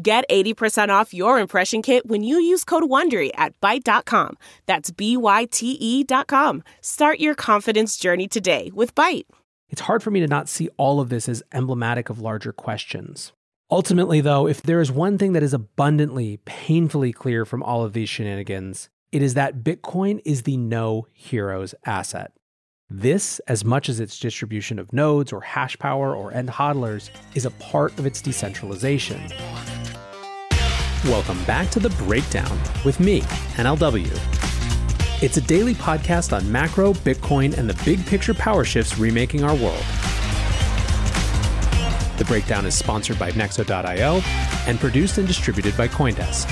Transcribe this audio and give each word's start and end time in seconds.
Get 0.00 0.24
80% 0.28 0.88
off 0.88 1.14
your 1.14 1.38
impression 1.38 1.80
kit 1.80 2.06
when 2.06 2.24
you 2.24 2.38
use 2.38 2.64
code 2.64 2.82
WONDERY 2.84 3.30
at 3.36 3.60
Byte.com. 3.60 4.36
That's 4.66 4.90
B-Y-T-E 4.90 6.02
dot 6.04 6.26
com. 6.26 6.64
Start 6.80 7.20
your 7.20 7.36
confidence 7.36 7.96
journey 7.96 8.26
today 8.26 8.72
with 8.74 8.94
Byte. 8.96 9.26
It's 9.68 9.82
hard 9.82 10.02
for 10.02 10.10
me 10.10 10.18
to 10.20 10.26
not 10.26 10.48
see 10.48 10.68
all 10.76 11.00
of 11.00 11.10
this 11.10 11.28
as 11.28 11.44
emblematic 11.52 12.10
of 12.10 12.20
larger 12.20 12.52
questions. 12.52 13.32
Ultimately, 13.70 14.20
though, 14.20 14.46
if 14.48 14.62
there 14.62 14.80
is 14.80 14.90
one 14.90 15.16
thing 15.16 15.32
that 15.32 15.42
is 15.42 15.54
abundantly, 15.54 16.38
painfully 16.44 17.12
clear 17.12 17.44
from 17.44 17.62
all 17.62 17.84
of 17.84 17.92
these 17.92 18.08
shenanigans, 18.08 18.88
it 19.12 19.22
is 19.22 19.34
that 19.34 19.62
Bitcoin 19.62 20.20
is 20.24 20.42
the 20.42 20.56
no 20.56 21.06
heroes 21.12 21.74
asset. 21.86 22.32
This, 22.90 23.38
as 23.48 23.64
much 23.64 23.88
as 23.88 24.00
its 24.00 24.18
distribution 24.18 24.78
of 24.78 24.92
nodes 24.92 25.32
or 25.32 25.40
hash 25.40 25.78
power 25.78 26.14
or 26.14 26.32
end 26.32 26.50
hodlers, 26.50 27.10
is 27.34 27.46
a 27.46 27.50
part 27.52 27.98
of 27.98 28.06
its 28.06 28.20
decentralization. 28.20 29.20
Welcome 31.04 31.44
back 31.44 31.68
to 31.72 31.80
The 31.80 31.90
Breakdown 31.90 32.58
with 32.82 32.98
me, 32.98 33.20
NLW. 33.56 34.10
It's 35.22 35.36
a 35.36 35.40
daily 35.42 35.74
podcast 35.74 36.34
on 36.34 36.50
macro, 36.50 36.94
Bitcoin, 36.94 37.58
and 37.58 37.68
the 37.68 37.78
big 37.84 38.06
picture 38.06 38.32
power 38.32 38.64
shifts 38.64 38.96
remaking 38.96 39.44
our 39.44 39.54
world. 39.54 39.84
The 42.16 42.24
Breakdown 42.26 42.64
is 42.64 42.74
sponsored 42.74 43.18
by 43.18 43.32
Nexo.io 43.32 44.22
and 44.66 44.80
produced 44.80 45.18
and 45.18 45.28
distributed 45.28 45.76
by 45.76 45.88
Coindesk. 45.88 46.48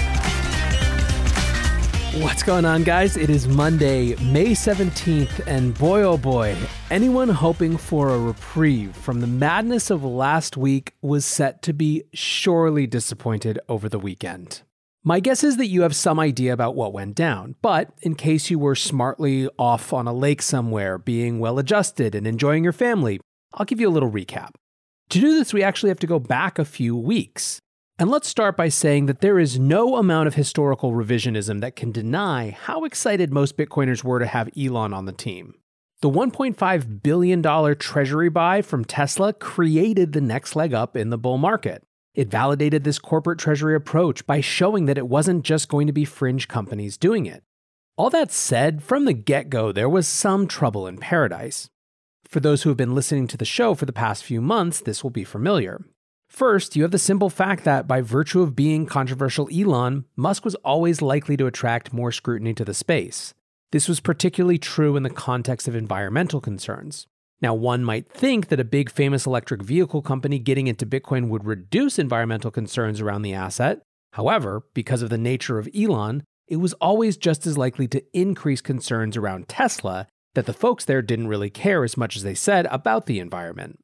What's 2.17 2.43
going 2.43 2.67
on, 2.67 2.85
guys? 2.85 3.17
It 3.17 3.31
is 3.31 3.49
Monday, 3.49 4.17
May 4.17 4.49
17th, 4.49 5.47
and 5.47 5.73
boy 5.79 6.03
oh 6.03 6.19
boy, 6.19 6.55
anyone 6.91 7.31
hoping 7.31 7.79
for 7.79 8.11
a 8.11 8.19
reprieve 8.19 8.95
from 8.95 9.23
the 9.23 9.27
madness 9.27 9.89
of 9.89 10.05
last 10.05 10.55
week 10.55 10.93
was 11.01 11.25
set 11.25 11.63
to 11.63 11.73
be 11.73 12.03
surely 12.13 12.87
disappointed 12.87 13.59
over 13.67 13.89
the 13.89 13.99
weekend. 13.99 14.61
My 15.03 15.21
guess 15.21 15.43
is 15.43 15.57
that 15.57 15.69
you 15.69 15.81
have 15.81 15.97
some 15.97 16.21
idea 16.21 16.53
about 16.53 16.75
what 16.75 16.93
went 16.93 17.15
down, 17.15 17.55
but 17.63 17.95
in 18.03 18.15
case 18.15 18.51
you 18.51 18.59
were 18.59 18.77
smartly 18.77 19.49
off 19.59 19.95
on 19.95 20.07
a 20.07 20.13
lake 20.13 20.43
somewhere, 20.43 20.99
being 20.99 21.39
well 21.39 21.59
adjusted 21.59 22.15
and 22.15 22.27
enjoying 22.27 22.63
your 22.63 22.75
family, 22.75 23.21
I'll 23.55 23.65
give 23.65 23.81
you 23.81 23.89
a 23.89 23.91
little 23.91 24.11
recap. 24.11 24.51
To 25.09 25.19
do 25.19 25.39
this, 25.39 25.55
we 25.55 25.63
actually 25.63 25.89
have 25.89 26.01
to 26.01 26.07
go 26.07 26.19
back 26.19 26.59
a 26.59 26.67
few 26.67 26.95
weeks. 26.95 27.62
And 27.99 28.11
let's 28.11 28.27
start 28.27 28.57
by 28.57 28.69
saying 28.69 29.07
that 29.07 29.21
there 29.21 29.39
is 29.39 29.59
no 29.59 29.97
amount 29.97 30.27
of 30.27 30.35
historical 30.35 30.93
revisionism 30.93 31.61
that 31.61 31.77
can 31.77 31.93
deny 31.93 32.51
how 32.51 32.85
excited 32.85 33.33
most 33.33 33.57
Bitcoiners 33.57 34.03
were 34.03 34.19
to 34.19 34.27
have 34.27 34.49
Elon 34.59 34.95
on 34.95 35.05
the 35.05 35.13
team. 35.13 35.55
The 36.01 36.11
$1.5 36.11 37.03
billion 37.03 37.77
treasury 37.77 38.29
buy 38.29 38.63
from 38.63 38.85
Tesla 38.85 39.33
created 39.33 40.13
the 40.13 40.21
next 40.21 40.57
leg 40.57 40.75
up 40.75 40.97
in 40.97 41.11
the 41.11 41.19
bull 41.19 41.39
market. 41.39 41.85
It 42.15 42.29
validated 42.29 42.83
this 42.83 42.99
corporate 42.99 43.39
treasury 43.39 43.77
approach 43.77 44.27
by 44.27 44.41
showing 44.41 44.87
that 44.87 44.99
it 44.99 45.07
wasn't 45.07 45.45
just 45.45 45.69
going 45.69 45.87
to 45.87 45.93
be 45.93 46.05
fringe 46.05 46.49
companies 46.49 46.97
doing 46.97 47.27
it. 47.27 47.45
All 47.97 48.11
that 48.11 48.33
said, 48.33 48.83
from 48.83 49.05
the 49.05 49.13
get 49.13 49.49
go, 49.49 49.71
there 49.71 49.89
was 49.89 50.09
some 50.09 50.49
trouble 50.49 50.87
in 50.87 50.97
paradise. 50.97 51.71
For 52.27 52.41
those 52.41 52.63
who 52.63 52.71
have 52.71 52.77
been 52.77 52.95
listening 52.95 53.29
to 53.29 53.37
the 53.37 53.45
show 53.45 53.75
for 53.75 53.87
the 53.87 53.93
past 53.93 54.25
few 54.25 54.41
months, 54.41 54.81
this 54.81 55.05
will 55.05 55.11
be 55.11 55.25
familiar. 55.25 55.85
First, 56.33 56.77
you 56.77 56.83
have 56.83 56.93
the 56.93 56.99
simple 56.99 57.29
fact 57.29 57.63
that 57.65 57.87
by 57.87 58.01
virtue 58.01 58.41
of 58.41 58.57
being 58.57 58.87
controversial 58.87 59.51
Elon, 59.55 60.07
Musk 60.17 60.47
was 60.47 60.55
always 60.65 61.03
likely 61.03 61.37
to 61.37 61.47
attract 61.47 61.93
more 61.93 62.11
scrutiny 62.11 62.55
to 62.55 62.65
the 62.65 62.73
space. 62.73 63.35
This 63.71 63.87
was 63.87 64.01
particularly 64.01 64.57
true 64.57 64.97
in 64.97 65.03
the 65.03 65.11
context 65.11 65.69
of 65.69 65.77
environmental 65.77 66.41
concerns. 66.41 67.07
Now, 67.43 67.53
one 67.53 67.85
might 67.85 68.11
think 68.11 68.49
that 68.49 68.59
a 68.59 68.65
big 68.65 68.91
famous 68.91 69.27
electric 69.27 69.63
vehicle 69.63 70.01
company 70.01 70.39
getting 70.39 70.69
into 70.69 70.87
Bitcoin 70.87 71.29
would 71.29 71.45
reduce 71.45 71.99
environmental 71.99 72.51
concerns 72.51 73.03
around 73.03 73.23
the 73.23 73.35
asset. 73.35 73.83
However, 74.15 74.63
because 74.73 75.03
of 75.03 75.11
the 75.11 75.19
nature 75.19 75.59
of 75.59 75.69
Elon, 75.79 76.25
it 76.49 76.57
was 76.57 76.73
always 76.75 77.19
just 77.19 77.47
as 77.47 77.59
likely 77.59 77.87
to 77.89 78.03
increase 78.19 78.63
concerns 78.63 79.19
around 79.19 79.49
Tesla 79.49 80.07
that 80.33 80.47
the 80.47 80.55
folks 80.55 80.87
there 80.87 81.03
didn't 81.03 81.29
really 81.29 81.51
care 81.51 81.85
as 81.85 81.99
much 81.99 82.17
as 82.17 82.23
they 82.23 82.35
said 82.35 82.67
about 82.71 83.05
the 83.05 83.21
environment. 83.21 83.82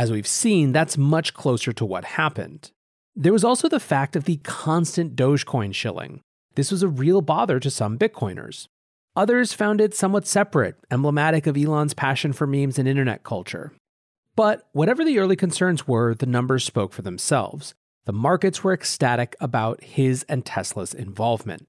As 0.00 0.10
we've 0.10 0.26
seen, 0.26 0.72
that's 0.72 0.96
much 0.96 1.34
closer 1.34 1.74
to 1.74 1.84
what 1.84 2.06
happened. 2.06 2.70
There 3.14 3.34
was 3.34 3.44
also 3.44 3.68
the 3.68 3.78
fact 3.78 4.16
of 4.16 4.24
the 4.24 4.38
constant 4.38 5.14
Dogecoin 5.14 5.74
shilling. 5.74 6.22
This 6.54 6.70
was 6.70 6.82
a 6.82 6.88
real 6.88 7.20
bother 7.20 7.60
to 7.60 7.70
some 7.70 7.98
Bitcoiners. 7.98 8.66
Others 9.14 9.52
found 9.52 9.78
it 9.78 9.94
somewhat 9.94 10.26
separate, 10.26 10.76
emblematic 10.90 11.46
of 11.46 11.54
Elon's 11.54 11.92
passion 11.92 12.32
for 12.32 12.46
memes 12.46 12.78
and 12.78 12.88
internet 12.88 13.24
culture. 13.24 13.74
But 14.34 14.66
whatever 14.72 15.04
the 15.04 15.18
early 15.18 15.36
concerns 15.36 15.86
were, 15.86 16.14
the 16.14 16.24
numbers 16.24 16.64
spoke 16.64 16.94
for 16.94 17.02
themselves. 17.02 17.74
The 18.06 18.14
markets 18.14 18.64
were 18.64 18.72
ecstatic 18.72 19.36
about 19.38 19.84
his 19.84 20.22
and 20.30 20.46
Tesla's 20.46 20.94
involvement. 20.94 21.66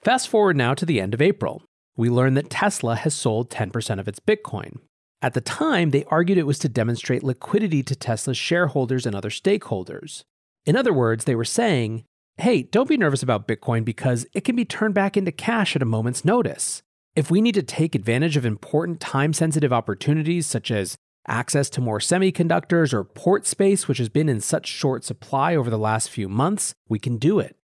Fast 0.00 0.30
forward 0.30 0.56
now 0.56 0.72
to 0.72 0.86
the 0.86 1.02
end 1.02 1.12
of 1.12 1.20
April. 1.20 1.64
We 1.98 2.08
learn 2.08 2.32
that 2.32 2.48
Tesla 2.48 2.96
has 2.96 3.12
sold 3.12 3.50
10% 3.50 4.00
of 4.00 4.08
its 4.08 4.20
Bitcoin. 4.20 4.78
At 5.20 5.34
the 5.34 5.40
time, 5.40 5.90
they 5.90 6.04
argued 6.04 6.38
it 6.38 6.46
was 6.46 6.60
to 6.60 6.68
demonstrate 6.68 7.24
liquidity 7.24 7.82
to 7.82 7.96
Tesla's 7.96 8.38
shareholders 8.38 9.04
and 9.04 9.16
other 9.16 9.30
stakeholders. 9.30 10.22
In 10.64 10.76
other 10.76 10.92
words, 10.92 11.24
they 11.24 11.34
were 11.34 11.44
saying, 11.44 12.04
hey, 12.36 12.62
don't 12.62 12.88
be 12.88 12.96
nervous 12.96 13.22
about 13.22 13.48
Bitcoin 13.48 13.84
because 13.84 14.26
it 14.32 14.44
can 14.44 14.54
be 14.54 14.64
turned 14.64 14.94
back 14.94 15.16
into 15.16 15.32
cash 15.32 15.74
at 15.74 15.82
a 15.82 15.86
moment's 15.86 16.24
notice. 16.24 16.82
If 17.16 17.32
we 17.32 17.40
need 17.40 17.56
to 17.56 17.64
take 17.64 17.96
advantage 17.96 18.36
of 18.36 18.46
important 18.46 19.00
time 19.00 19.32
sensitive 19.32 19.72
opportunities 19.72 20.46
such 20.46 20.70
as 20.70 20.96
access 21.26 21.68
to 21.70 21.80
more 21.80 21.98
semiconductors 21.98 22.92
or 22.92 23.02
port 23.02 23.44
space, 23.44 23.88
which 23.88 23.98
has 23.98 24.08
been 24.08 24.28
in 24.28 24.40
such 24.40 24.68
short 24.68 25.04
supply 25.04 25.56
over 25.56 25.68
the 25.68 25.78
last 25.78 26.10
few 26.10 26.28
months, 26.28 26.74
we 26.88 27.00
can 27.00 27.18
do 27.18 27.40
it. 27.40 27.56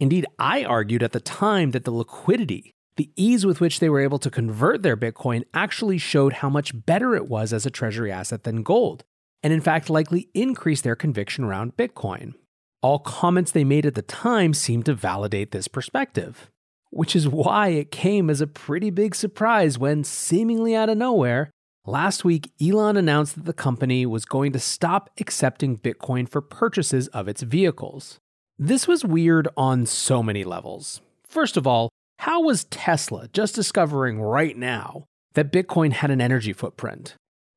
Indeed, 0.00 0.26
I 0.38 0.64
argued 0.64 1.04
at 1.04 1.12
the 1.12 1.20
time 1.20 1.70
that 1.70 1.84
the 1.84 1.92
liquidity 1.92 2.74
the 2.98 3.10
ease 3.16 3.46
with 3.46 3.60
which 3.60 3.80
they 3.80 3.88
were 3.88 4.00
able 4.00 4.18
to 4.18 4.30
convert 4.30 4.82
their 4.82 4.96
Bitcoin 4.96 5.44
actually 5.54 5.96
showed 5.96 6.34
how 6.34 6.50
much 6.50 6.84
better 6.84 7.14
it 7.14 7.28
was 7.28 7.52
as 7.52 7.64
a 7.64 7.70
treasury 7.70 8.12
asset 8.12 8.42
than 8.42 8.62
gold, 8.62 9.04
and 9.42 9.52
in 9.52 9.60
fact 9.60 9.88
likely 9.88 10.28
increased 10.34 10.84
their 10.84 10.96
conviction 10.96 11.44
around 11.44 11.76
Bitcoin. 11.76 12.34
All 12.82 12.98
comments 12.98 13.52
they 13.52 13.64
made 13.64 13.86
at 13.86 13.94
the 13.94 14.02
time 14.02 14.52
seemed 14.52 14.84
to 14.86 14.94
validate 14.94 15.52
this 15.52 15.68
perspective, 15.68 16.50
which 16.90 17.16
is 17.16 17.28
why 17.28 17.68
it 17.68 17.90
came 17.90 18.28
as 18.28 18.40
a 18.40 18.46
pretty 18.46 18.90
big 18.90 19.14
surprise 19.14 19.78
when, 19.78 20.04
seemingly 20.04 20.74
out 20.74 20.88
of 20.88 20.98
nowhere, 20.98 21.50
last 21.86 22.24
week 22.24 22.50
Elon 22.60 22.96
announced 22.96 23.36
that 23.36 23.44
the 23.44 23.52
company 23.52 24.04
was 24.06 24.24
going 24.24 24.52
to 24.52 24.58
stop 24.58 25.08
accepting 25.18 25.78
Bitcoin 25.78 26.28
for 26.28 26.40
purchases 26.40 27.08
of 27.08 27.28
its 27.28 27.42
vehicles. 27.42 28.18
This 28.58 28.88
was 28.88 29.04
weird 29.04 29.46
on 29.56 29.86
so 29.86 30.20
many 30.20 30.42
levels. 30.42 31.00
First 31.22 31.56
of 31.56 31.66
all, 31.66 31.90
how 32.18 32.42
was 32.42 32.64
Tesla 32.64 33.28
just 33.32 33.54
discovering 33.54 34.20
right 34.20 34.56
now 34.56 35.04
that 35.34 35.52
Bitcoin 35.52 35.92
had 35.92 36.10
an 36.10 36.20
energy 36.20 36.52
footprint? 36.52 37.14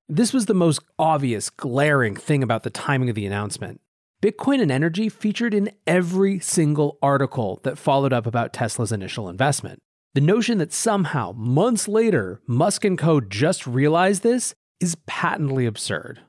This 0.07 0.33
was 0.33 0.45
the 0.45 0.53
most 0.53 0.79
obvious, 0.99 1.49
glaring 1.49 2.15
thing 2.15 2.43
about 2.43 2.61
the 2.61 2.69
timing 2.69 3.09
of 3.09 3.15
the 3.15 3.25
announcement. 3.25 3.81
Bitcoin 4.21 4.61
and 4.61 4.71
energy 4.71 5.09
featured 5.09 5.55
in 5.55 5.71
every 5.87 6.39
single 6.39 6.99
article 7.01 7.59
that 7.63 7.79
followed 7.79 8.13
up 8.13 8.27
about 8.27 8.53
Tesla's 8.53 8.91
initial 8.91 9.27
investment. 9.29 9.79
The 10.13 10.21
notion 10.21 10.59
that 10.59 10.71
somehow, 10.71 11.31
months 11.31 11.87
later, 11.87 12.39
Musk 12.45 12.85
and 12.85 12.99
co 12.99 13.19
just 13.19 13.65
realized 13.65 14.21
this 14.21 14.53
is 14.79 14.95
patently 15.07 15.65
absurd. 15.65 16.19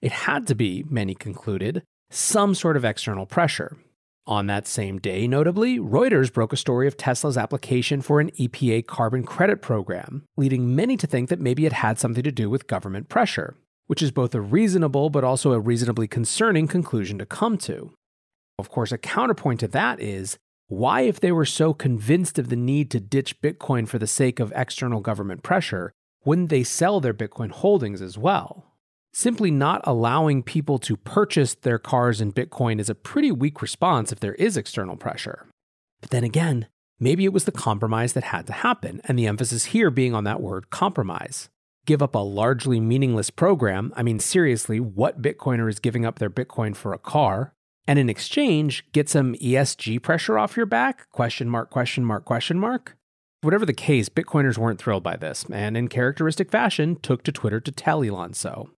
It 0.00 0.12
had 0.12 0.46
to 0.46 0.54
be, 0.54 0.86
many 0.88 1.14
concluded, 1.14 1.82
some 2.08 2.54
sort 2.54 2.78
of 2.78 2.86
external 2.86 3.26
pressure. 3.26 3.76
On 4.28 4.48
that 4.48 4.66
same 4.66 4.98
day, 4.98 5.28
notably, 5.28 5.78
Reuters 5.78 6.32
broke 6.32 6.52
a 6.52 6.56
story 6.56 6.88
of 6.88 6.96
Tesla's 6.96 7.38
application 7.38 8.02
for 8.02 8.18
an 8.18 8.32
EPA 8.32 8.84
carbon 8.84 9.22
credit 9.22 9.62
program, 9.62 10.24
leading 10.36 10.74
many 10.74 10.96
to 10.96 11.06
think 11.06 11.28
that 11.28 11.38
maybe 11.38 11.64
it 11.64 11.74
had 11.74 12.00
something 12.00 12.24
to 12.24 12.32
do 12.32 12.50
with 12.50 12.66
government 12.66 13.08
pressure, 13.08 13.56
which 13.86 14.02
is 14.02 14.10
both 14.10 14.34
a 14.34 14.40
reasonable 14.40 15.10
but 15.10 15.22
also 15.22 15.52
a 15.52 15.60
reasonably 15.60 16.08
concerning 16.08 16.66
conclusion 16.66 17.18
to 17.18 17.26
come 17.26 17.56
to. 17.58 17.92
Of 18.58 18.68
course, 18.68 18.90
a 18.90 18.98
counterpoint 18.98 19.60
to 19.60 19.68
that 19.68 20.00
is 20.00 20.38
why, 20.66 21.02
if 21.02 21.20
they 21.20 21.30
were 21.30 21.44
so 21.44 21.72
convinced 21.72 22.36
of 22.36 22.48
the 22.48 22.56
need 22.56 22.90
to 22.90 22.98
ditch 22.98 23.40
Bitcoin 23.40 23.86
for 23.86 24.00
the 24.00 24.08
sake 24.08 24.40
of 24.40 24.52
external 24.56 25.00
government 25.00 25.44
pressure, 25.44 25.92
wouldn't 26.24 26.48
they 26.48 26.64
sell 26.64 26.98
their 26.98 27.14
Bitcoin 27.14 27.52
holdings 27.52 28.02
as 28.02 28.18
well? 28.18 28.65
Simply 29.16 29.50
not 29.50 29.80
allowing 29.84 30.42
people 30.42 30.78
to 30.80 30.94
purchase 30.94 31.54
their 31.54 31.78
cars 31.78 32.20
in 32.20 32.34
Bitcoin 32.34 32.78
is 32.78 32.90
a 32.90 32.94
pretty 32.94 33.32
weak 33.32 33.62
response 33.62 34.12
if 34.12 34.20
there 34.20 34.34
is 34.34 34.58
external 34.58 34.94
pressure. 34.94 35.46
But 36.02 36.10
then 36.10 36.22
again, 36.22 36.66
maybe 37.00 37.24
it 37.24 37.32
was 37.32 37.46
the 37.46 37.50
compromise 37.50 38.12
that 38.12 38.24
had 38.24 38.46
to 38.48 38.52
happen, 38.52 39.00
and 39.06 39.18
the 39.18 39.26
emphasis 39.26 39.72
here 39.72 39.90
being 39.90 40.14
on 40.14 40.24
that 40.24 40.42
word 40.42 40.68
compromise. 40.68 41.48
Give 41.86 42.02
up 42.02 42.14
a 42.14 42.18
largely 42.18 42.78
meaningless 42.78 43.30
program. 43.30 43.90
I 43.96 44.02
mean, 44.02 44.18
seriously, 44.18 44.80
what 44.80 45.22
Bitcoiner 45.22 45.70
is 45.70 45.78
giving 45.78 46.04
up 46.04 46.18
their 46.18 46.28
Bitcoin 46.28 46.76
for 46.76 46.92
a 46.92 46.98
car? 46.98 47.54
and 47.88 47.98
in 47.98 48.10
exchange 48.10 48.84
get 48.92 49.08
some 49.08 49.34
ESG 49.36 50.02
pressure 50.02 50.38
off 50.38 50.58
your 50.58 50.66
back? 50.66 51.08
Question 51.12 51.48
mark, 51.48 51.70
question 51.70 52.04
mark, 52.04 52.26
question 52.26 52.58
mark. 52.58 52.96
Whatever 53.40 53.64
the 53.64 53.72
case, 53.72 54.10
Bitcoiners 54.10 54.58
weren't 54.58 54.78
thrilled 54.78 55.04
by 55.04 55.16
this, 55.16 55.46
and 55.50 55.74
in 55.74 55.88
characteristic 55.88 56.50
fashion, 56.50 56.96
took 56.96 57.22
to 57.22 57.32
Twitter 57.32 57.60
to 57.60 57.72
tell 57.72 58.02
Elon 58.02 58.34
so. 58.34 58.70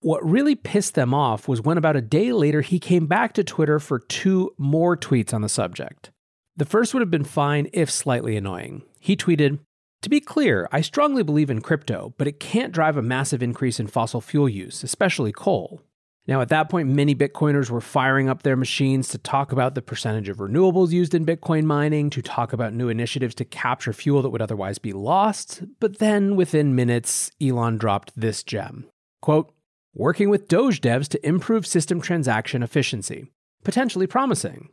What 0.00 0.28
really 0.28 0.54
pissed 0.54 0.94
them 0.94 1.14
off 1.14 1.48
was 1.48 1.62
when 1.62 1.78
about 1.78 1.96
a 1.96 2.02
day 2.02 2.32
later 2.32 2.60
he 2.60 2.78
came 2.78 3.06
back 3.06 3.32
to 3.34 3.44
Twitter 3.44 3.78
for 3.78 3.98
two 3.98 4.52
more 4.58 4.96
tweets 4.96 5.32
on 5.32 5.40
the 5.40 5.48
subject. 5.48 6.10
The 6.56 6.66
first 6.66 6.92
would 6.94 7.00
have 7.00 7.10
been 7.10 7.24
fine 7.24 7.68
if 7.72 7.90
slightly 7.90 8.36
annoying. 8.36 8.82
He 9.00 9.16
tweeted, 9.16 9.58
To 10.02 10.10
be 10.10 10.20
clear, 10.20 10.68
I 10.70 10.80
strongly 10.80 11.22
believe 11.22 11.50
in 11.50 11.60
crypto, 11.60 12.14
but 12.18 12.28
it 12.28 12.40
can't 12.40 12.72
drive 12.72 12.96
a 12.96 13.02
massive 13.02 13.42
increase 13.42 13.80
in 13.80 13.86
fossil 13.86 14.20
fuel 14.20 14.48
use, 14.48 14.82
especially 14.82 15.32
coal. 15.32 15.82
Now, 16.28 16.40
at 16.40 16.48
that 16.48 16.68
point, 16.68 16.88
many 16.88 17.14
Bitcoiners 17.14 17.70
were 17.70 17.80
firing 17.80 18.28
up 18.28 18.42
their 18.42 18.56
machines 18.56 19.08
to 19.08 19.18
talk 19.18 19.52
about 19.52 19.74
the 19.74 19.82
percentage 19.82 20.28
of 20.28 20.38
renewables 20.38 20.90
used 20.90 21.14
in 21.14 21.24
Bitcoin 21.24 21.64
mining, 21.64 22.10
to 22.10 22.20
talk 22.20 22.52
about 22.52 22.74
new 22.74 22.88
initiatives 22.88 23.34
to 23.36 23.44
capture 23.44 23.92
fuel 23.92 24.22
that 24.22 24.30
would 24.30 24.42
otherwise 24.42 24.78
be 24.78 24.92
lost. 24.92 25.62
But 25.78 25.98
then, 25.98 26.34
within 26.34 26.74
minutes, 26.74 27.30
Elon 27.40 27.78
dropped 27.78 28.12
this 28.16 28.42
gem 28.42 28.86
quote, 29.26 29.52
working 29.96 30.28
with 30.28 30.46
Doge 30.46 30.82
devs 30.82 31.08
to 31.08 31.26
improve 31.26 31.66
system 31.66 32.00
transaction 32.00 32.62
efficiency. 32.62 33.26
Potentially 33.64 34.06
promising. 34.06 34.68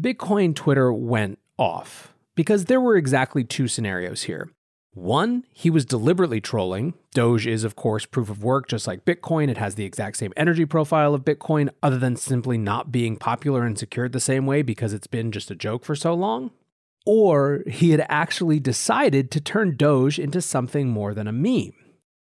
Bitcoin 0.00 0.54
Twitter 0.54 0.92
went 0.92 1.38
off 1.58 2.14
because 2.34 2.66
there 2.66 2.80
were 2.80 2.96
exactly 2.96 3.44
two 3.44 3.66
scenarios 3.66 4.24
here. 4.24 4.50
One, 4.94 5.44
he 5.50 5.70
was 5.70 5.86
deliberately 5.86 6.42
trolling. 6.42 6.92
Doge 7.14 7.46
is, 7.46 7.64
of 7.64 7.76
course, 7.76 8.04
proof 8.04 8.28
of 8.28 8.44
work, 8.44 8.68
just 8.68 8.86
like 8.86 9.06
Bitcoin. 9.06 9.48
It 9.48 9.56
has 9.56 9.74
the 9.74 9.86
exact 9.86 10.18
same 10.18 10.34
energy 10.36 10.66
profile 10.66 11.14
of 11.14 11.24
Bitcoin, 11.24 11.70
other 11.82 11.98
than 11.98 12.16
simply 12.16 12.58
not 12.58 12.92
being 12.92 13.16
popular 13.16 13.64
and 13.64 13.78
secured 13.78 14.12
the 14.12 14.20
same 14.20 14.44
way 14.44 14.60
because 14.60 14.92
it's 14.92 15.06
been 15.06 15.32
just 15.32 15.50
a 15.50 15.54
joke 15.54 15.86
for 15.86 15.96
so 15.96 16.12
long. 16.12 16.50
Or 17.06 17.64
he 17.66 17.90
had 17.90 18.04
actually 18.10 18.60
decided 18.60 19.30
to 19.30 19.40
turn 19.40 19.76
Doge 19.78 20.18
into 20.18 20.42
something 20.42 20.90
more 20.90 21.14
than 21.14 21.26
a 21.26 21.32
meme. 21.32 21.72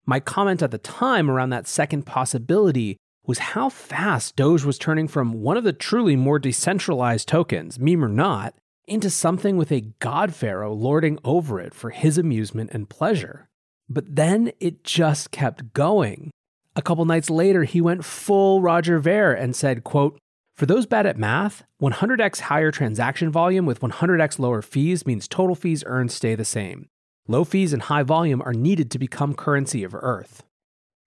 My 0.05 0.19
comment 0.19 0.61
at 0.61 0.71
the 0.71 0.77
time 0.77 1.29
around 1.29 1.51
that 1.51 1.67
second 1.67 2.05
possibility 2.05 2.97
was 3.25 3.39
how 3.39 3.69
fast 3.69 4.35
Doge 4.35 4.65
was 4.65 4.77
turning 4.77 5.07
from 5.07 5.41
one 5.41 5.55
of 5.55 5.63
the 5.63 5.71
truly 5.71 6.15
more 6.17 6.39
decentralized 6.39 7.27
tokens, 7.27 7.79
meme 7.79 8.03
or 8.03 8.09
not, 8.09 8.53
into 8.85 9.09
something 9.09 9.55
with 9.55 9.71
a 9.71 9.93
god 9.99 10.35
pharaoh 10.35 10.73
lording 10.73 11.17
over 11.23 11.61
it 11.61 11.73
for 11.73 11.91
his 11.91 12.17
amusement 12.17 12.69
and 12.73 12.89
pleasure. 12.89 13.47
But 13.87 14.15
then 14.15 14.51
it 14.59 14.83
just 14.83 15.31
kept 15.31 15.73
going. 15.73 16.31
A 16.75 16.81
couple 16.81 17.05
nights 17.05 17.29
later, 17.29 17.63
he 17.63 17.79
went 17.79 18.03
full 18.03 18.61
Roger 18.61 18.99
Ver 18.99 19.31
and 19.31 19.55
said, 19.55 19.85
quote, 19.85 20.17
for 20.55 20.65
those 20.65 20.85
bad 20.85 21.05
at 21.05 21.17
math, 21.17 21.63
100x 21.81 22.41
higher 22.41 22.71
transaction 22.71 23.31
volume 23.31 23.65
with 23.65 23.79
100x 23.79 24.37
lower 24.37 24.61
fees 24.61 25.05
means 25.05 25.27
total 25.27 25.55
fees 25.55 25.83
earned 25.87 26.11
stay 26.11 26.35
the 26.35 26.45
same. 26.45 26.89
Low 27.27 27.45
fees 27.45 27.71
and 27.71 27.83
high 27.83 28.03
volume 28.03 28.41
are 28.41 28.53
needed 28.53 28.91
to 28.91 28.99
become 28.99 29.33
currency 29.33 29.83
of 29.83 29.95
Earth. 29.95 30.43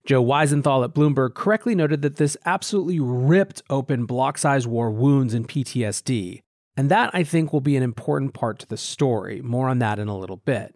Joe 0.07 0.25
Weisenthal 0.25 0.85
at 0.85 0.95
Bloomberg 0.95 1.35
correctly 1.35 1.75
noted 1.75 2.01
that 2.03 2.17
this 2.17 2.37
absolutely 2.47 3.01
ripped 3.01 3.61
open 3.69 4.07
block 4.07 4.39
size 4.39 4.67
war 4.67 4.91
wounds 4.91 5.35
in 5.35 5.45
PTSD, 5.45 6.41
and 6.75 6.91
that, 6.91 7.11
I 7.13 7.23
think, 7.23 7.53
will 7.53 7.61
be 7.61 7.77
an 7.77 7.83
important 7.83 8.33
part 8.33 8.59
to 8.61 8.67
the 8.67 8.79
story. 8.79 9.43
More 9.43 9.69
on 9.69 9.79
that 9.81 9.99
in 9.99 10.09
a 10.09 10.17
little 10.17 10.39
bit. 10.39 10.75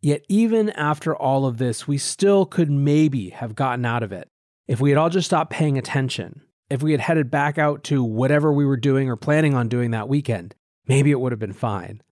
Yet, 0.00 0.24
even 0.28 0.70
after 0.70 1.14
all 1.14 1.46
of 1.46 1.58
this, 1.58 1.86
we 1.86 1.96
still 1.96 2.44
could 2.44 2.70
maybe 2.70 3.30
have 3.30 3.54
gotten 3.54 3.84
out 3.84 4.02
of 4.02 4.10
it 4.10 4.28
if 4.66 4.80
we 4.80 4.90
had 4.90 4.98
all 4.98 5.10
just 5.10 5.26
stopped 5.26 5.52
paying 5.52 5.78
attention. 5.78 6.42
If 6.70 6.82
we 6.82 6.90
had 6.90 7.02
headed 7.02 7.30
back 7.30 7.58
out 7.58 7.84
to 7.84 8.02
whatever 8.02 8.52
we 8.52 8.64
were 8.64 8.76
doing 8.76 9.08
or 9.08 9.16
planning 9.16 9.54
on 9.54 9.68
doing 9.68 9.92
that 9.92 10.08
weekend, 10.08 10.56
maybe 10.88 11.12
it 11.12 11.20
would 11.20 11.30
have 11.30 11.38
been 11.38 11.52
fine. 11.52 12.02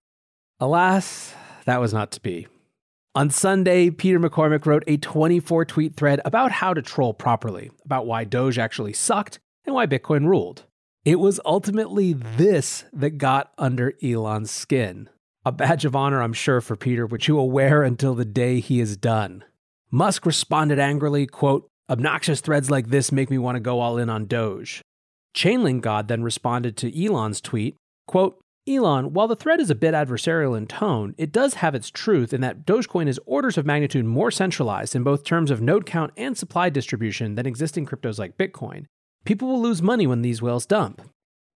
Alas, 0.59 1.33
that 1.65 1.81
was 1.81 1.93
not 1.93 2.11
to 2.11 2.21
be. 2.21 2.47
On 3.13 3.29
Sunday, 3.29 3.89
Peter 3.89 4.21
McCormick 4.21 4.65
wrote 4.65 4.85
a 4.87 4.95
24 4.95 5.65
tweet 5.65 5.97
thread 5.97 6.21
about 6.23 6.49
how 6.53 6.73
to 6.73 6.81
troll 6.81 7.13
properly, 7.13 7.69
about 7.83 8.05
why 8.05 8.23
Doge 8.23 8.57
actually 8.57 8.93
sucked, 8.93 9.37
and 9.65 9.75
why 9.75 9.85
Bitcoin 9.85 10.27
ruled. 10.27 10.63
It 11.03 11.19
was 11.19 11.41
ultimately 11.43 12.13
this 12.13 12.85
that 12.93 13.17
got 13.17 13.51
under 13.57 13.95
Elon's 14.01 14.49
skin. 14.49 15.09
A 15.45 15.51
badge 15.51 15.83
of 15.83 15.93
honor, 15.93 16.21
I'm 16.21 16.31
sure, 16.31 16.61
for 16.61 16.77
Peter, 16.77 17.05
which 17.05 17.25
he 17.25 17.33
will 17.33 17.51
wear 17.51 17.83
until 17.83 18.15
the 18.15 18.23
day 18.23 18.61
he 18.61 18.79
is 18.79 18.95
done. 18.95 19.43
Musk 19.89 20.25
responded 20.25 20.79
angrily, 20.79 21.27
quote, 21.27 21.67
Obnoxious 21.89 22.39
threads 22.39 22.71
like 22.71 22.91
this 22.91 23.11
make 23.11 23.29
me 23.29 23.37
want 23.37 23.57
to 23.57 23.59
go 23.59 23.81
all 23.81 23.97
in 23.97 24.09
on 24.09 24.25
Doge. 24.25 24.81
Chainlink 25.35 25.81
God 25.81 26.07
then 26.07 26.23
responded 26.23 26.77
to 26.77 27.05
Elon's 27.05 27.41
tweet, 27.41 27.75
quote, 28.07 28.40
Elon, 28.67 29.13
while 29.13 29.27
the 29.27 29.35
thread 29.35 29.59
is 29.59 29.69
a 29.69 29.75
bit 29.75 29.93
adversarial 29.93 30.55
in 30.57 30.67
tone, 30.67 31.15
it 31.17 31.31
does 31.31 31.55
have 31.55 31.73
its 31.73 31.89
truth 31.89 32.31
in 32.31 32.41
that 32.41 32.65
Dogecoin 32.65 33.07
is 33.07 33.19
orders 33.25 33.57
of 33.57 33.65
magnitude 33.65 34.05
more 34.05 34.29
centralized 34.29 34.95
in 34.95 35.03
both 35.03 35.23
terms 35.23 35.49
of 35.49 35.61
node 35.61 35.85
count 35.85 36.11
and 36.15 36.37
supply 36.37 36.69
distribution 36.69 37.35
than 37.35 37.47
existing 37.47 37.87
cryptos 37.87 38.19
like 38.19 38.37
Bitcoin, 38.37 38.85
People 39.23 39.49
will 39.49 39.61
lose 39.61 39.81
money 39.81 40.07
when 40.07 40.21
these 40.21 40.41
whales 40.41 40.65
dump. 40.65 41.01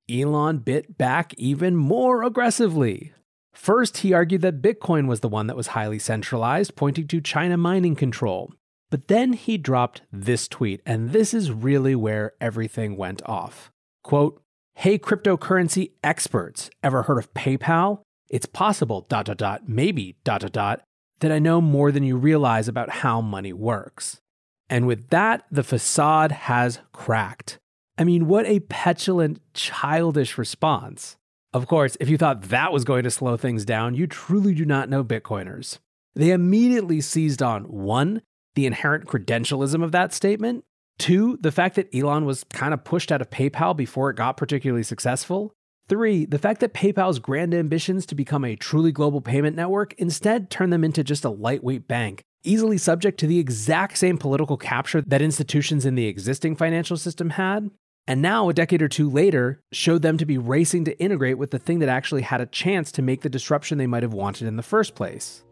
Elon 0.09 0.59
bit 0.59 0.97
back 0.97 1.33
even 1.35 1.75
more 1.75 2.23
aggressively. 2.23 3.13
First, 3.53 3.97
he 3.97 4.13
argued 4.13 4.41
that 4.41 4.61
Bitcoin 4.61 5.07
was 5.07 5.19
the 5.19 5.29
one 5.29 5.47
that 5.47 5.57
was 5.57 5.67
highly 5.67 5.99
centralized, 5.99 6.75
pointing 6.75 7.07
to 7.07 7.21
China 7.21 7.57
mining 7.57 7.95
control. 7.95 8.53
But 8.89 9.07
then 9.07 9.33
he 9.33 9.57
dropped 9.57 10.01
this 10.11 10.47
tweet, 10.47 10.81
and 10.85 11.11
this 11.11 11.33
is 11.33 11.51
really 11.51 11.95
where 11.95 12.33
everything 12.41 12.97
went 12.97 13.21
off. 13.25 13.71
Quote, 14.03 14.41
Hey 14.75 14.97
cryptocurrency 14.97 15.91
experts, 16.03 16.71
ever 16.81 17.03
heard 17.03 17.19
of 17.19 17.33
PayPal? 17.35 18.01
It's 18.29 18.47
possible, 18.47 19.05
dot 19.09 19.25
dot 19.25 19.37
dot, 19.37 19.69
maybe, 19.69 20.15
dot 20.23 20.41
dot 20.41 20.53
dot, 20.53 20.81
that 21.19 21.31
I 21.31 21.37
know 21.37 21.61
more 21.61 21.91
than 21.91 22.03
you 22.03 22.17
realize 22.17 22.67
about 22.67 22.89
how 22.89 23.21
money 23.21 23.53
works. 23.53 24.21
And 24.69 24.87
with 24.87 25.09
that, 25.09 25.43
the 25.51 25.61
facade 25.61 26.31
has 26.31 26.79
cracked. 26.93 27.59
I 27.97 28.05
mean, 28.05 28.27
what 28.27 28.47
a 28.47 28.61
petulant, 28.61 29.39
childish 29.53 30.37
response. 30.37 31.15
Of 31.53 31.67
course, 31.67 31.95
if 31.99 32.09
you 32.09 32.17
thought 32.17 32.43
that 32.43 32.73
was 32.73 32.85
going 32.85 33.03
to 33.03 33.11
slow 33.11 33.37
things 33.37 33.65
down, 33.65 33.93
you 33.93 34.07
truly 34.07 34.55
do 34.55 34.65
not 34.65 34.89
know 34.89 35.03
Bitcoiners. 35.03 35.77
They 36.15 36.31
immediately 36.31 37.01
seized 37.01 37.43
on 37.43 37.65
one, 37.65 38.23
the 38.55 38.65
inherent 38.65 39.05
credentialism 39.05 39.83
of 39.83 39.91
that 39.91 40.13
statement, 40.13 40.63
two, 41.01 41.37
the 41.41 41.51
fact 41.51 41.75
that 41.75 41.93
Elon 41.93 42.25
was 42.25 42.43
kind 42.45 42.73
of 42.73 42.83
pushed 42.83 43.11
out 43.11 43.21
of 43.21 43.29
PayPal 43.29 43.75
before 43.75 44.09
it 44.09 44.15
got 44.15 44.37
particularly 44.37 44.83
successful, 44.83 45.53
three, 45.89 46.25
the 46.25 46.39
fact 46.39 46.61
that 46.61 46.73
PayPal's 46.73 47.19
grand 47.19 47.53
ambitions 47.53 48.05
to 48.05 48.15
become 48.15 48.45
a 48.45 48.55
truly 48.55 48.91
global 48.91 49.19
payment 49.19 49.55
network 49.55 49.93
instead 49.93 50.49
turned 50.49 50.71
them 50.71 50.83
into 50.83 51.03
just 51.03 51.25
a 51.25 51.29
lightweight 51.29 51.87
bank 51.87 52.23
easily 52.43 52.77
subject 52.77 53.19
to 53.19 53.27
the 53.27 53.39
exact 53.39 53.97
same 53.97 54.17
political 54.17 54.57
capture 54.57 55.01
that 55.01 55.21
institutions 55.21 55.85
in 55.85 55.95
the 55.95 56.07
existing 56.07 56.55
financial 56.55 56.97
system 56.97 57.31
had. 57.31 57.69
And 58.07 58.21
now, 58.21 58.49
a 58.49 58.53
decade 58.53 58.81
or 58.81 58.87
two 58.87 59.09
later, 59.09 59.61
showed 59.71 60.01
them 60.01 60.17
to 60.17 60.25
be 60.25 60.37
racing 60.37 60.85
to 60.85 60.99
integrate 60.99 61.37
with 61.37 61.51
the 61.51 61.59
thing 61.59 61.79
that 61.79 61.89
actually 61.89 62.23
had 62.23 62.41
a 62.41 62.47
chance 62.47 62.91
to 62.93 63.01
make 63.01 63.21
the 63.21 63.29
disruption 63.29 63.77
they 63.77 63.87
might 63.87 64.03
have 64.03 64.13
wanted 64.13 64.47
in 64.47 64.57
the 64.57 64.63
first 64.63 64.95
place. 64.95 65.43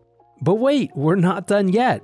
But 0.41 0.55
wait, 0.55 0.91
we're 0.95 1.15
not 1.15 1.47
done 1.47 1.69
yet. 1.69 2.03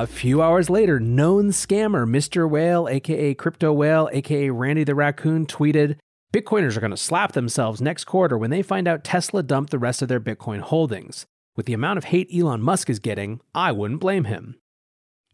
A 0.00 0.06
few 0.06 0.40
hours 0.40 0.70
later, 0.70 0.98
known 0.98 1.50
scammer 1.50 2.08
Mr. 2.08 2.48
Whale, 2.48 2.88
aka 2.88 3.34
Crypto 3.34 3.70
Whale, 3.70 4.08
aka 4.14 4.48
Randy 4.48 4.82
the 4.82 4.94
Raccoon, 4.94 5.44
tweeted 5.44 5.98
Bitcoiners 6.32 6.74
are 6.74 6.80
going 6.80 6.90
to 6.90 6.96
slap 6.96 7.32
themselves 7.32 7.82
next 7.82 8.04
quarter 8.04 8.38
when 8.38 8.48
they 8.48 8.62
find 8.62 8.88
out 8.88 9.04
Tesla 9.04 9.42
dumped 9.42 9.70
the 9.70 9.78
rest 9.78 10.00
of 10.00 10.08
their 10.08 10.18
Bitcoin 10.18 10.60
holdings. 10.60 11.26
With 11.54 11.66
the 11.66 11.74
amount 11.74 11.98
of 11.98 12.04
hate 12.04 12.30
Elon 12.34 12.62
Musk 12.62 12.88
is 12.88 12.98
getting, 12.98 13.42
I 13.54 13.72
wouldn't 13.72 14.00
blame 14.00 14.24
him. 14.24 14.56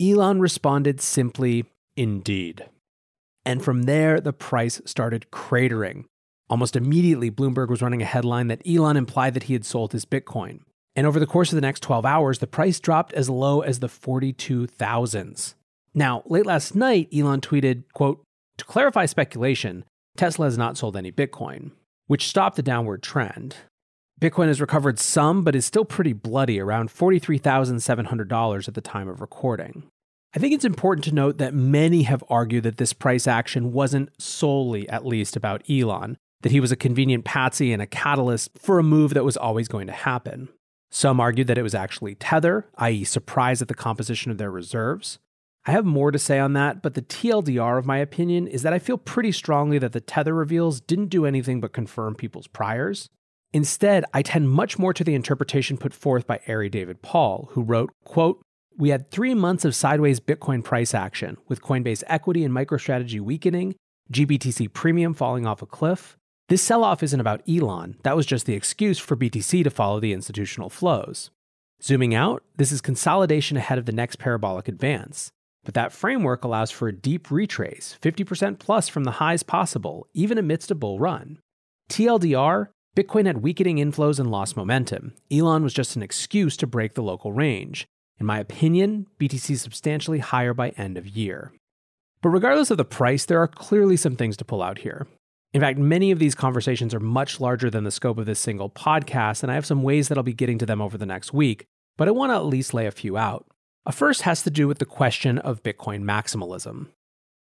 Elon 0.02 0.40
responded 0.40 1.00
simply, 1.00 1.66
Indeed. 1.96 2.66
And 3.44 3.62
from 3.62 3.85
there, 3.85 4.20
the 4.20 4.32
price 4.32 4.82
started 4.85 5.26
cratering. 5.30 6.06
Almost 6.50 6.75
immediately, 6.75 7.30
Bloomberg 7.30 7.68
was 7.68 7.82
running 7.82 8.02
a 8.02 8.04
headline 8.04 8.49
that 8.49 8.66
Elon 8.66 8.96
implied 8.96 9.35
that 9.35 9.44
he 9.44 9.52
had 9.52 9.64
sold 9.64 9.92
his 9.92 10.04
Bitcoin. 10.04 10.62
And 10.97 11.07
over 11.07 11.21
the 11.21 11.26
course 11.26 11.53
of 11.53 11.57
the 11.57 11.61
next 11.61 11.81
12 11.83 12.07
hours, 12.07 12.38
the 12.38 12.47
price 12.47 12.81
dropped 12.81 13.12
as 13.12 13.29
low 13.29 13.61
as 13.61 13.81
the 13.81 13.87
42,000s. 13.87 15.55
Now, 15.95 16.23
late 16.26 16.47
last 16.47 16.75
night, 16.75 17.09
Elon 17.15 17.43
tweeted, 17.43 17.85
quote, 17.93 18.25
to 18.57 18.65
clarify 18.65 19.05
speculation, 19.05 19.85
Tesla 20.17 20.47
has 20.47 20.57
not 20.57 20.79
sold 20.79 20.97
any 20.97 21.12
Bitcoin, 21.12 21.73
which 22.07 22.26
stopped 22.26 22.57
the 22.57 22.62
downward 22.62 23.03
trend. 23.03 23.57
Bitcoin 24.21 24.47
has 24.47 24.62
recovered 24.62 24.99
some, 24.99 25.45
but 25.45 25.55
is 25.55 25.67
still 25.67 25.85
pretty 25.85 26.15
bloody, 26.15 26.59
around 26.59 26.88
$43,700 26.88 28.69
at 28.69 28.75
the 28.75 28.81
time 28.81 29.09
of 29.09 29.21
recording. 29.21 29.85
I 30.35 30.38
think 30.38 30.55
it's 30.55 30.65
important 30.65 31.05
to 31.05 31.15
note 31.15 31.37
that 31.38 31.55
many 31.55 32.05
have 32.05 32.25
argued 32.31 32.65
that 32.65 32.79
this 32.79 32.95
price 32.95 33.26
action 33.26 33.73
wasn't 33.73 34.11
solely, 34.21 34.88
at 34.88 35.05
least, 35.05 35.37
about 35.37 35.69
Elon, 35.69 36.17
that 36.41 36.53
he 36.53 36.61
was 36.61 36.73
a 36.73 36.76
convenient 36.76 37.25
patsy 37.26 37.73
and 37.73 37.83
a 37.83 37.87
catalyst 37.87 38.50
for 38.59 38.79
a 38.79 38.83
move 38.83 39.12
that 39.15 39.25
was 39.25 39.37
always 39.37 39.69
going 39.69 39.87
to 39.87 39.93
happen. 39.93 40.49
Some 40.90 41.21
argued 41.21 41.47
that 41.49 41.59
it 41.59 41.62
was 41.62 41.75
actually 41.75 42.14
Tether, 42.14 42.69
i.e., 42.76 43.05
surprise 43.05 43.61
at 43.61 43.69
the 43.69 43.75
composition 43.75 44.31
of 44.31 44.38
their 44.38 44.50
reserves. 44.50 45.19
I 45.66 45.73
have 45.73 45.85
more 45.85 46.12
to 46.12 46.19
say 46.19 46.38
on 46.38 46.52
that, 46.52 46.81
but 46.81 46.95
the 46.95 47.02
TLDR 47.02 47.78
of 47.78 47.87
my 47.87 47.99
opinion 47.99 48.47
is 48.47 48.62
that 48.62 48.73
I 48.73 48.78
feel 48.78 48.99
pretty 48.99 49.33
strongly 49.33 49.78
that 49.78 49.93
the 49.93 50.00
Tether 50.00 50.33
reveals 50.33 50.81
didn't 50.81 51.09
do 51.09 51.26
anything 51.26 51.61
but 51.61 51.73
confirm 51.73 52.14
people's 52.14 52.47
priors. 52.47 53.09
Instead, 53.52 54.05
I 54.14 54.23
tend 54.23 54.50
much 54.50 54.78
more 54.78 54.93
to 54.93 55.02
the 55.02 55.14
interpretation 55.14 55.76
put 55.76 55.93
forth 55.93 56.26
by 56.26 56.40
Ari 56.47 56.69
David 56.69 57.02
Paul, 57.02 57.49
who 57.52 57.62
wrote, 57.62 57.90
quote, 58.05 58.43
we 58.78 58.90
had 58.90 59.11
three 59.11 59.35
months 59.35 59.64
of 59.64 59.75
sideways 59.75 60.21
Bitcoin 60.21 60.62
price 60.62 60.95
action, 60.95 61.37
with 61.49 61.62
Coinbase 61.62 62.05
equity 62.07 62.45
and 62.45 62.55
MicroStrategy 62.55 63.21
weakening, 63.21 63.75
GBTC 64.12 64.73
premium 64.73 65.14
falling 65.14 65.47
off 65.47 65.62
a 65.62 65.66
cliff, 65.66 66.16
this 66.49 66.62
sell 66.62 66.85
off 66.85 67.03
isn't 67.03 67.21
about 67.21 67.43
Elon, 67.49 67.97
that 68.05 68.17
was 68.17 68.25
just 68.25 68.47
the 68.47 68.55
excuse 68.55 68.99
for 68.99 69.17
BTC 69.17 69.65
to 69.65 69.71
follow 69.71 69.99
the 69.99 70.12
institutional 70.12 70.71
flows. 70.71 71.31
Zooming 71.83 72.15
out, 72.15 72.43
this 72.57 72.71
is 72.71 72.81
consolidation 72.81 73.57
ahead 73.57 73.79
of 73.79 73.87
the 73.87 73.93
next 73.93 74.19
parabolic 74.21 74.69
advance. 74.69 75.33
But 75.65 75.75
that 75.75 75.93
framework 75.93 76.45
allows 76.45 76.71
for 76.71 76.87
a 76.87 76.95
deep 76.95 77.33
retrace, 77.33 77.99
50% 78.00 78.61
plus 78.61 78.88
from 78.88 79.03
the 79.03 79.12
highs 79.12 79.43
possible, 79.43 80.07
even 80.15 80.38
amidst 80.38 80.71
a 80.71 80.76
bull 80.76 81.00
run. 81.00 81.41
TLDR, 81.91 82.69
Bitcoin 82.97 83.26
had 83.26 83.43
weakening 83.43 83.79
inflows 83.79 84.21
and 84.21 84.31
lost 84.31 84.57
momentum. 84.57 85.15
Elon 85.31 85.65
was 85.65 85.75
just 85.75 85.97
an 85.97 86.03
excuse 86.03 86.57
to 86.59 86.67
break 86.67 86.95
the 86.95 87.03
local 87.03 87.33
range. 87.33 87.87
In 88.19 88.25
my 88.25 88.38
opinion, 88.38 89.09
BTC 89.19 89.50
is 89.50 89.62
substantially 89.62 90.21
higher 90.21 90.55
by 90.55 90.71
end 90.71 90.97
of 90.97 91.09
year. 91.09 91.53
But 92.23 92.31
regardless 92.31 92.71
of 92.71 92.79
the 92.79 92.85
price, 92.85 93.25
there 93.25 93.43
are 93.43 93.49
clearly 93.49 93.97
some 93.97 94.17
things 94.17 94.37
to 94.38 94.45
pull 94.45 94.62
out 94.62 94.79
here. 94.79 95.07
In 95.53 95.61
fact, 95.61 95.79
many 95.79 96.11
of 96.11 96.19
these 96.19 96.35
conversations 96.35 96.93
are 96.93 97.00
much 97.00 97.41
larger 97.41 97.71
than 97.71 97.85
the 97.85 97.91
scope 97.91 98.19
of 98.19 98.26
this 98.26 98.41
single 98.41 98.69
podcast, 98.69 99.43
and 99.43 99.50
I 99.50 99.55
have 99.55 99.67
some 99.67 99.83
ways 99.83 100.09
that 100.09 100.19
I'll 100.19 100.25
be 100.25 100.35
getting 100.35 100.59
to 100.59 100.67
them 100.67 100.83
over 100.83 100.99
the 100.99 101.07
next 101.07 101.33
week, 101.33 101.67
but 101.97 102.09
I 102.09 102.11
want 102.11 102.31
to 102.31 102.37
at 102.37 102.45
least 102.47 102.75
lay 102.75 102.87
a 102.87 102.91
few 102.91 103.17
out. 103.17 103.47
A 103.87 103.93
first 103.93 104.23
has 104.23 104.43
to 104.43 104.50
do 104.50 104.69
with 104.69 104.79
the 104.79 104.85
question 104.85 105.38
of 105.38 105.62
Bitcoin 105.62 106.03
maximalism. 106.03 106.88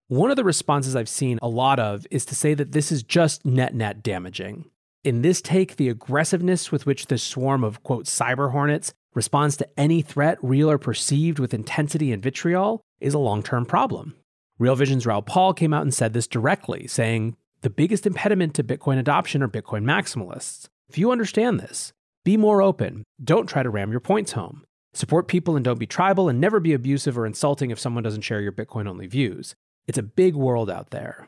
One 0.08 0.30
of 0.30 0.36
the 0.36 0.44
responses 0.44 0.96
I've 0.96 1.10
seen 1.10 1.40
a 1.42 1.48
lot 1.48 1.80
of 1.80 2.06
is 2.12 2.26
to 2.26 2.36
say 2.36 2.54
that 2.54 2.72
this 2.72 2.92
is 2.92 3.02
just 3.02 3.44
net 3.46 3.74
net 3.74 4.04
damaging. 4.04 4.70
In 5.04 5.24
this 5.24 5.42
take, 5.42 5.76
the 5.76 5.90
aggressiveness 5.90 6.72
with 6.72 6.86
which 6.86 7.08
this 7.08 7.24
swarm 7.24 7.64
of, 7.64 7.82
quote, 7.84 8.06
cyber 8.06 8.52
hornets 8.52 8.94
responds 9.16 9.58
to 9.58 9.80
any 9.80 10.02
threat, 10.02 10.38
real 10.42 10.70
or 10.70 10.78
perceived, 10.78 11.40
with 11.40 11.54
intensity 11.54 12.12
and 12.12 12.22
vitriol 12.22 12.82
is 13.00 13.14
a 13.14 13.20
long 13.20 13.42
term 13.42 13.66
problem. 13.66 14.16
Real 14.60 14.76
Vision's 14.76 15.06
Raoul 15.06 15.22
Paul 15.22 15.54
came 15.54 15.74
out 15.74 15.82
and 15.82 15.94
said 15.94 16.14
this 16.14 16.28
directly, 16.28 16.88
saying, 16.88 17.36
the 17.62 17.70
biggest 17.70 18.06
impediment 18.06 18.54
to 18.56 18.64
Bitcoin 18.64 19.00
adoption 19.00 19.42
are 19.42 19.48
Bitcoin 19.48 19.84
maximalists. 19.84 20.68
If 20.88 20.98
you 20.98 21.12
understand 21.12 21.60
this, 21.60 21.94
be 22.24 22.38
more 22.38 22.62
open. 22.62 23.04
Don't 23.24 23.48
try 23.48 23.64
to 23.64 23.70
ram 23.70 23.92
your 23.92 24.00
points 24.00 24.34
home. 24.34 24.64
Support 24.94 25.28
people 25.28 25.56
and 25.56 25.66
don't 25.66 25.80
be 25.80 25.86
tribal, 25.86 26.30
and 26.30 26.40
never 26.40 26.60
be 26.60 26.74
abusive 26.74 27.18
or 27.18 27.26
insulting 27.26 27.70
if 27.70 27.80
someone 27.80 28.04
doesn't 28.04 28.22
share 28.22 28.42
your 28.42 28.52
Bitcoin 28.52 28.88
only 28.88 29.08
views. 29.08 29.56
It's 29.88 29.98
a 29.98 30.04
big 30.04 30.36
world 30.36 30.70
out 30.70 30.92
there. 30.92 31.28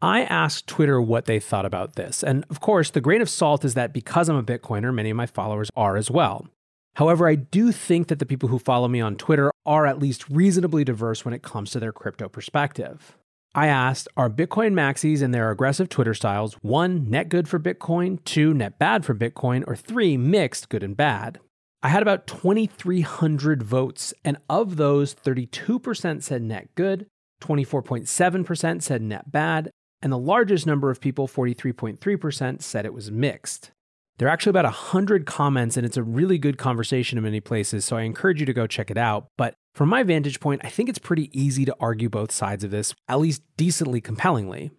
I 0.00 0.22
asked 0.22 0.66
Twitter 0.66 1.00
what 1.00 1.24
they 1.24 1.40
thought 1.40 1.64
about 1.64 1.96
this, 1.96 2.22
and 2.22 2.44
of 2.50 2.60
course, 2.60 2.90
the 2.90 3.00
grain 3.00 3.22
of 3.22 3.30
salt 3.30 3.64
is 3.64 3.74
that 3.74 3.92
because 3.92 4.28
I'm 4.28 4.36
a 4.36 4.42
Bitcoiner, 4.42 4.94
many 4.94 5.10
of 5.10 5.16
my 5.16 5.26
followers 5.26 5.70
are 5.74 5.96
as 5.96 6.10
well. 6.10 6.46
However, 6.94 7.28
I 7.28 7.34
do 7.36 7.72
think 7.72 8.08
that 8.08 8.18
the 8.18 8.26
people 8.26 8.48
who 8.48 8.58
follow 8.58 8.88
me 8.88 9.00
on 9.00 9.16
Twitter 9.16 9.50
are 9.64 9.86
at 9.86 9.98
least 9.98 10.28
reasonably 10.28 10.84
diverse 10.84 11.24
when 11.24 11.34
it 11.34 11.42
comes 11.42 11.70
to 11.70 11.80
their 11.80 11.92
crypto 11.92 12.28
perspective. 12.28 13.16
I 13.58 13.66
asked, 13.66 14.06
are 14.16 14.30
Bitcoin 14.30 14.72
maxis 14.72 15.20
and 15.20 15.34
their 15.34 15.50
aggressive 15.50 15.88
Twitter 15.88 16.14
styles 16.14 16.54
one, 16.62 17.10
net 17.10 17.28
good 17.28 17.48
for 17.48 17.58
Bitcoin, 17.58 18.22
two, 18.22 18.54
net 18.54 18.78
bad 18.78 19.04
for 19.04 19.16
Bitcoin, 19.16 19.64
or 19.66 19.74
three, 19.74 20.16
mixed 20.16 20.68
good 20.68 20.84
and 20.84 20.96
bad? 20.96 21.40
I 21.82 21.88
had 21.88 22.00
about 22.00 22.28
2,300 22.28 23.64
votes, 23.64 24.14
and 24.24 24.36
of 24.48 24.76
those, 24.76 25.12
32% 25.12 26.22
said 26.22 26.42
net 26.42 26.68
good, 26.76 27.06
24.7% 27.42 28.80
said 28.80 29.02
net 29.02 29.32
bad, 29.32 29.72
and 30.02 30.12
the 30.12 30.18
largest 30.18 30.64
number 30.64 30.88
of 30.88 31.00
people, 31.00 31.26
43.3%, 31.26 32.62
said 32.62 32.86
it 32.86 32.94
was 32.94 33.10
mixed. 33.10 33.72
There 34.18 34.28
are 34.28 34.30
actually 34.30 34.50
about 34.50 34.66
100 34.66 35.26
comments, 35.26 35.76
and 35.76 35.84
it's 35.84 35.96
a 35.96 36.04
really 36.04 36.38
good 36.38 36.58
conversation 36.58 37.18
in 37.18 37.24
many 37.24 37.40
places, 37.40 37.84
so 37.84 37.96
I 37.96 38.02
encourage 38.02 38.38
you 38.38 38.46
to 38.46 38.52
go 38.52 38.68
check 38.68 38.88
it 38.88 38.98
out. 38.98 39.26
But 39.36 39.54
from 39.78 39.90
my 39.90 40.02
vantage 40.02 40.40
point, 40.40 40.60
I 40.64 40.70
think 40.70 40.88
it's 40.88 40.98
pretty 40.98 41.30
easy 41.32 41.64
to 41.64 41.76
argue 41.78 42.08
both 42.08 42.32
sides 42.32 42.64
of 42.64 42.72
this, 42.72 42.96
at 43.06 43.20
least 43.20 43.42
decently 43.56 44.00
compellingly. 44.00 44.72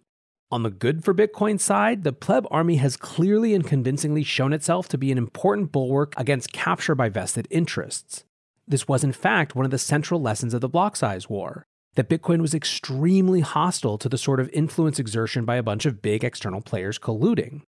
On 0.50 0.62
the 0.62 0.68
good 0.68 1.02
for 1.02 1.14
Bitcoin 1.14 1.58
side, 1.58 2.04
the 2.04 2.12
pleb 2.12 2.46
army 2.50 2.76
has 2.76 2.98
clearly 2.98 3.54
and 3.54 3.66
convincingly 3.66 4.22
shown 4.22 4.52
itself 4.52 4.88
to 4.88 4.98
be 4.98 5.10
an 5.10 5.16
important 5.16 5.72
bulwark 5.72 6.12
against 6.18 6.52
capture 6.52 6.94
by 6.94 7.08
vested 7.08 7.48
interests. 7.50 8.24
This 8.68 8.86
was, 8.86 9.02
in 9.02 9.12
fact, 9.12 9.54
one 9.56 9.64
of 9.64 9.70
the 9.70 9.78
central 9.78 10.20
lessons 10.20 10.52
of 10.52 10.60
the 10.60 10.68
block 10.68 10.96
size 10.96 11.30
war 11.30 11.64
that 11.94 12.10
Bitcoin 12.10 12.42
was 12.42 12.52
extremely 12.52 13.40
hostile 13.40 13.96
to 13.96 14.08
the 14.10 14.18
sort 14.18 14.38
of 14.38 14.50
influence 14.50 14.98
exertion 14.98 15.46
by 15.46 15.56
a 15.56 15.62
bunch 15.62 15.86
of 15.86 16.02
big 16.02 16.24
external 16.24 16.60
players 16.60 16.98
colluding. 16.98 17.62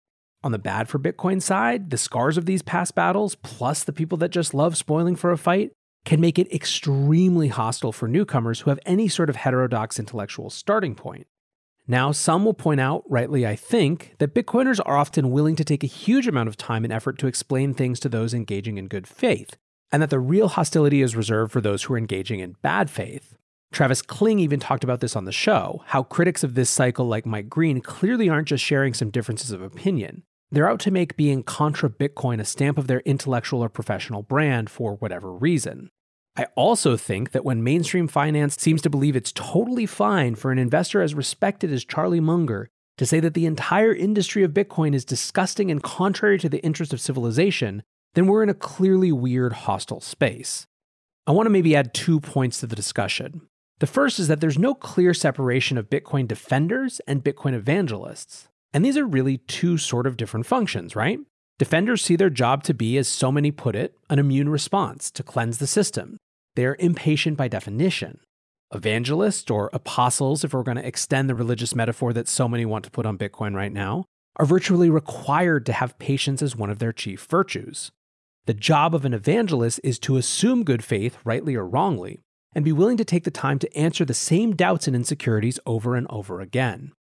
On 0.44 0.52
the 0.52 0.60
bad 0.60 0.90
for 0.90 1.00
Bitcoin 1.00 1.42
side, 1.42 1.92
the 1.92 1.98
scars 1.98 2.38
of 2.38 2.46
these 2.46 2.62
past 2.62 2.94
battles, 2.94 3.36
plus 3.36 3.86
the 3.86 3.94
people 3.94 4.18
that 4.18 4.32
just 4.32 4.54
love 4.54 4.76
spoiling 4.76 5.16
for 5.16 5.32
a 5.32 5.38
fight, 5.38 5.72
can 6.06 6.20
make 6.20 6.40
it 6.40 6.52
extremely 6.52 7.50
hostile 7.50 7.92
for 7.92 8.08
newcomers 8.08 8.62
who 8.62 8.70
have 8.70 8.80
any 8.86 9.08
sort 9.08 9.30
of 9.30 9.36
heterodox 9.36 10.00
intellectual 10.00 10.50
starting 10.50 10.96
point. 10.96 11.28
Now, 11.88 12.12
some 12.12 12.46
will 12.46 12.54
point 12.54 12.80
out, 12.80 13.04
rightly 13.10 13.46
I 13.46 13.56
think, 13.56 14.16
that 14.20 14.34
Bitcoiners 14.34 14.80
are 14.86 14.98
often 14.98 15.32
willing 15.32 15.56
to 15.58 15.64
take 15.64 15.84
a 15.84 15.88
huge 15.88 16.28
amount 16.28 16.48
of 16.48 16.58
time 16.58 16.84
and 16.84 16.94
effort 16.94 17.18
to 17.20 17.28
explain 17.28 17.74
things 17.74 18.00
to 18.00 18.10
those 18.10 18.34
engaging 18.34 18.78
in 18.78 18.88
good 18.88 19.08
faith, 19.08 19.58
and 19.92 20.02
that 20.02 20.10
the 20.10 20.20
real 20.20 20.48
hostility 20.48 21.02
is 21.02 21.16
reserved 21.16 21.52
for 21.52 21.62
those 21.62 21.84
who 21.84 21.94
are 21.94 21.98
engaging 21.98 22.40
in 22.40 22.56
bad 22.62 22.90
faith. 22.90 23.36
Travis 23.72 24.02
Kling 24.02 24.40
even 24.40 24.60
talked 24.60 24.84
about 24.84 25.00
this 25.00 25.16
on 25.16 25.26
the 25.26 25.32
show 25.32 25.82
how 25.88 26.04
critics 26.04 26.44
of 26.44 26.56
this 26.56 26.70
cycle, 26.70 27.08
like 27.08 27.26
Mike 27.26 27.50
Green, 27.50 27.82
clearly 27.82 28.30
aren't 28.30 28.50
just 28.50 28.64
sharing 28.64 28.94
some 28.94 29.10
differences 29.10 29.52
of 29.52 29.62
opinion. 29.62 30.24
They're 30.52 30.70
out 30.70 30.82
to 30.82 30.92
make 30.92 31.16
being 31.16 31.44
contra 31.44 31.90
Bitcoin 31.90 32.42
a 32.42 32.46
stamp 32.46 32.78
of 32.78 32.88
their 32.88 33.00
intellectual 33.02 33.64
or 33.64 33.70
professional 33.70 34.22
brand 34.22 34.70
for 34.70 34.96
whatever 34.96 35.32
reason. 35.32 35.90
I 36.36 36.48
also 36.56 36.98
think 36.98 37.32
that 37.32 37.46
when 37.46 37.64
mainstream 37.64 38.08
finance 38.08 38.56
seems 38.60 38.82
to 38.82 38.90
believe 38.90 39.16
it's 39.16 39.32
totally 39.32 39.86
fine 39.86 40.36
for 40.36 40.52
an 40.52 40.60
investor 40.60 41.02
as 41.02 41.16
respected 41.16 41.72
as 41.72 41.86
Charlie 41.86 42.20
Munger 42.20 42.70
to 42.98 43.06
say 43.06 43.20
that 43.22 43.34
the 43.34 43.46
entire 43.46 43.94
industry 43.94 44.44
of 44.44 44.52
Bitcoin 44.52 44.94
is 44.94 45.06
disgusting 45.06 45.72
and 45.72 45.82
contrary 45.82 46.38
to 46.40 46.50
the 46.50 46.64
interest 46.64 46.94
of 46.94 47.02
civilization, 47.02 47.84
then 48.14 48.28
we're 48.28 48.44
in 48.44 48.50
a 48.50 48.54
clearly 48.54 49.12
weird, 49.12 49.54
hostile 49.54 50.02
space. 50.02 50.68
I 51.26 51.32
want 51.32 51.46
to 51.46 51.52
maybe 51.52 51.76
add 51.76 51.94
two 51.94 52.20
points 52.20 52.60
to 52.60 52.68
the 52.68 52.76
discussion. 52.76 53.42
The 53.80 53.88
first 53.88 54.20
is 54.20 54.28
that 54.28 54.42
there's 54.42 54.60
no 54.60 54.76
clear 54.76 55.14
separation 55.14 55.78
of 55.78 55.90
Bitcoin 55.90 56.28
defenders 56.28 57.02
and 57.08 57.24
Bitcoin 57.24 57.54
evangelists. 57.54 58.48
And 58.74 58.86
these 58.86 58.98
are 58.98 59.06
really 59.06 59.38
two 59.38 59.78
sort 59.78 60.08
of 60.08 60.18
different 60.18 60.46
functions, 60.46 60.96
right? 60.96 61.20
Defenders 61.60 62.02
see 62.02 62.16
their 62.16 62.30
job 62.30 62.64
to 62.64 62.74
be, 62.74 62.98
as 62.98 63.08
so 63.08 63.32
many 63.32 63.52
put 63.52 63.76
it, 63.76 63.96
an 64.10 64.18
immune 64.18 64.50
response 64.50 65.12
to 65.12 65.24
cleanse 65.24 65.60
the 65.60 65.68
system. 65.68 66.18
They 66.56 66.66
are 66.66 66.78
impatient 66.80 67.38
by 67.38 67.48
definition. 67.48 68.20
Evangelists, 68.74 69.52
or 69.52 69.70
apostles, 69.74 70.44
if 70.44 70.54
we're 70.54 70.64
going 70.64 70.78
to 70.78 70.88
extend 70.88 71.30
the 71.30 71.36
religious 71.36 71.76
metaphor 71.76 72.14
that 72.14 72.28
so 72.28 72.48
many 72.48 72.66
want 72.66 72.86
to 72.86 72.92
put 72.92 73.06
on 73.06 73.18
Bitcoin 73.18 73.54
right 73.54 73.72
now, 73.72 74.06
are 74.38 74.46
virtually 74.46 74.90
required 74.90 75.66
to 75.66 75.74
have 75.74 76.00
patience 76.00 76.42
as 76.42 76.56
one 76.56 76.70
of 76.70 76.80
their 76.80 76.94
chief 76.94 77.28
virtues. 77.30 77.92
The 78.46 78.54
job 78.54 78.96
of 78.96 79.06
an 79.06 79.14
evangelist 79.14 79.82
is 79.84 80.00
to 80.00 80.18
assume 80.18 80.64
good 80.64 80.84
faith, 80.84 81.18
rightly 81.24 81.54
or 81.56 81.68
wrongly, 81.68 82.22
and 82.56 82.66
be 82.66 82.72
willing 82.72 82.98
to 82.98 83.06
take 83.06 83.24
the 83.24 83.32
time 83.32 83.60
to 83.60 83.78
answer 83.78 84.04
the 84.04 84.14
same 84.14 84.56
doubts 84.56 84.88
and 84.88 84.96
insecurities 84.96 85.60
over 85.66 85.96
and 85.96 86.08
over 86.10 86.42
again. 86.42 86.92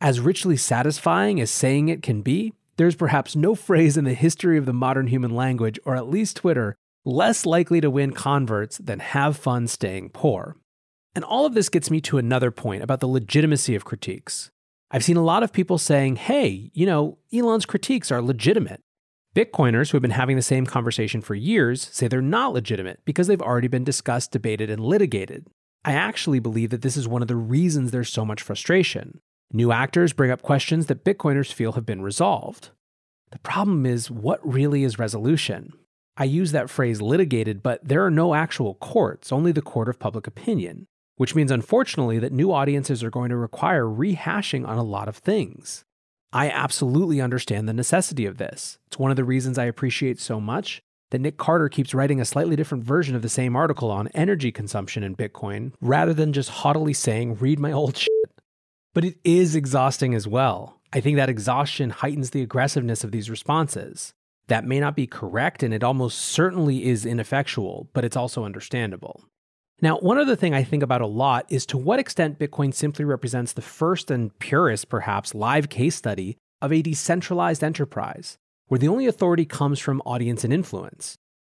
As 0.00 0.20
richly 0.20 0.56
satisfying 0.56 1.40
as 1.40 1.50
saying 1.50 1.88
it 1.88 2.02
can 2.02 2.22
be, 2.22 2.52
there's 2.76 2.94
perhaps 2.94 3.34
no 3.34 3.56
phrase 3.56 3.96
in 3.96 4.04
the 4.04 4.14
history 4.14 4.56
of 4.56 4.64
the 4.64 4.72
modern 4.72 5.08
human 5.08 5.34
language, 5.34 5.80
or 5.84 5.96
at 5.96 6.08
least 6.08 6.36
Twitter, 6.36 6.76
less 7.04 7.44
likely 7.44 7.80
to 7.80 7.90
win 7.90 8.12
converts 8.12 8.78
than 8.78 9.00
have 9.00 9.36
fun 9.36 9.66
staying 9.66 10.10
poor. 10.10 10.56
And 11.16 11.24
all 11.24 11.46
of 11.46 11.54
this 11.54 11.68
gets 11.68 11.90
me 11.90 12.00
to 12.02 12.18
another 12.18 12.52
point 12.52 12.84
about 12.84 13.00
the 13.00 13.08
legitimacy 13.08 13.74
of 13.74 13.84
critiques. 13.84 14.52
I've 14.92 15.02
seen 15.02 15.16
a 15.16 15.24
lot 15.24 15.42
of 15.42 15.52
people 15.52 15.78
saying, 15.78 16.16
hey, 16.16 16.70
you 16.72 16.86
know, 16.86 17.18
Elon's 17.34 17.66
critiques 17.66 18.12
are 18.12 18.22
legitimate. 18.22 18.80
Bitcoiners 19.34 19.90
who 19.90 19.96
have 19.96 20.02
been 20.02 20.12
having 20.12 20.36
the 20.36 20.42
same 20.42 20.64
conversation 20.64 21.20
for 21.20 21.34
years 21.34 21.88
say 21.92 22.06
they're 22.06 22.22
not 22.22 22.52
legitimate 22.52 23.00
because 23.04 23.26
they've 23.26 23.42
already 23.42 23.68
been 23.68 23.84
discussed, 23.84 24.30
debated, 24.30 24.70
and 24.70 24.80
litigated. 24.80 25.48
I 25.84 25.92
actually 25.92 26.38
believe 26.38 26.70
that 26.70 26.82
this 26.82 26.96
is 26.96 27.08
one 27.08 27.22
of 27.22 27.28
the 27.28 27.36
reasons 27.36 27.90
there's 27.90 28.08
so 28.08 28.24
much 28.24 28.42
frustration. 28.42 29.20
New 29.52 29.72
actors 29.72 30.12
bring 30.12 30.30
up 30.30 30.42
questions 30.42 30.86
that 30.86 31.04
Bitcoiners 31.04 31.52
feel 31.52 31.72
have 31.72 31.86
been 31.86 32.02
resolved. 32.02 32.70
The 33.30 33.38
problem 33.38 33.86
is, 33.86 34.10
what 34.10 34.46
really 34.46 34.84
is 34.84 34.98
resolution? 34.98 35.72
I 36.18 36.24
use 36.24 36.52
that 36.52 36.68
phrase 36.68 37.00
litigated, 37.00 37.62
but 37.62 37.80
there 37.82 38.04
are 38.04 38.10
no 38.10 38.34
actual 38.34 38.74
courts, 38.74 39.32
only 39.32 39.52
the 39.52 39.62
court 39.62 39.88
of 39.88 39.98
public 39.98 40.26
opinion, 40.26 40.86
which 41.16 41.34
means 41.34 41.50
unfortunately 41.50 42.18
that 42.18 42.32
new 42.32 42.52
audiences 42.52 43.02
are 43.02 43.10
going 43.10 43.30
to 43.30 43.36
require 43.36 43.84
rehashing 43.84 44.68
on 44.68 44.76
a 44.76 44.82
lot 44.82 45.08
of 45.08 45.16
things. 45.16 45.84
I 46.30 46.50
absolutely 46.50 47.20
understand 47.20 47.66
the 47.66 47.72
necessity 47.72 48.26
of 48.26 48.36
this. 48.36 48.78
It's 48.88 48.98
one 48.98 49.10
of 49.10 49.16
the 49.16 49.24
reasons 49.24 49.56
I 49.56 49.64
appreciate 49.64 50.20
so 50.20 50.40
much 50.40 50.82
that 51.10 51.20
Nick 51.20 51.38
Carter 51.38 51.70
keeps 51.70 51.94
writing 51.94 52.20
a 52.20 52.26
slightly 52.26 52.54
different 52.54 52.84
version 52.84 53.16
of 53.16 53.22
the 53.22 53.30
same 53.30 53.56
article 53.56 53.90
on 53.90 54.08
energy 54.08 54.52
consumption 54.52 55.02
in 55.02 55.16
Bitcoin 55.16 55.72
rather 55.80 56.12
than 56.12 56.34
just 56.34 56.50
haughtily 56.50 56.92
saying, 56.92 57.36
read 57.36 57.58
my 57.58 57.72
old 57.72 57.96
shit. 57.96 58.17
But 58.94 59.04
it 59.04 59.18
is 59.24 59.54
exhausting 59.54 60.14
as 60.14 60.26
well. 60.26 60.80
I 60.92 61.00
think 61.00 61.16
that 61.16 61.28
exhaustion 61.28 61.90
heightens 61.90 62.30
the 62.30 62.42
aggressiveness 62.42 63.04
of 63.04 63.12
these 63.12 63.30
responses. 63.30 64.14
That 64.48 64.64
may 64.64 64.80
not 64.80 64.96
be 64.96 65.06
correct, 65.06 65.62
and 65.62 65.74
it 65.74 65.84
almost 65.84 66.18
certainly 66.18 66.86
is 66.86 67.04
ineffectual, 67.04 67.90
but 67.92 68.04
it's 68.04 68.16
also 68.16 68.44
understandable. 68.44 69.24
Now, 69.80 69.98
one 69.98 70.18
other 70.18 70.34
thing 70.34 70.54
I 70.54 70.64
think 70.64 70.82
about 70.82 71.02
a 71.02 71.06
lot 71.06 71.46
is 71.50 71.66
to 71.66 71.78
what 71.78 72.00
extent 72.00 72.38
Bitcoin 72.38 72.74
simply 72.74 73.04
represents 73.04 73.52
the 73.52 73.62
first 73.62 74.10
and 74.10 74.36
purest, 74.38 74.88
perhaps, 74.88 75.34
live 75.34 75.68
case 75.68 75.94
study 75.94 76.36
of 76.60 76.72
a 76.72 76.82
decentralized 76.82 77.62
enterprise, 77.62 78.38
where 78.66 78.78
the 78.78 78.88
only 78.88 79.06
authority 79.06 79.44
comes 79.44 79.78
from 79.78 80.02
audience 80.04 80.42
and 80.42 80.52
influence. 80.52 81.16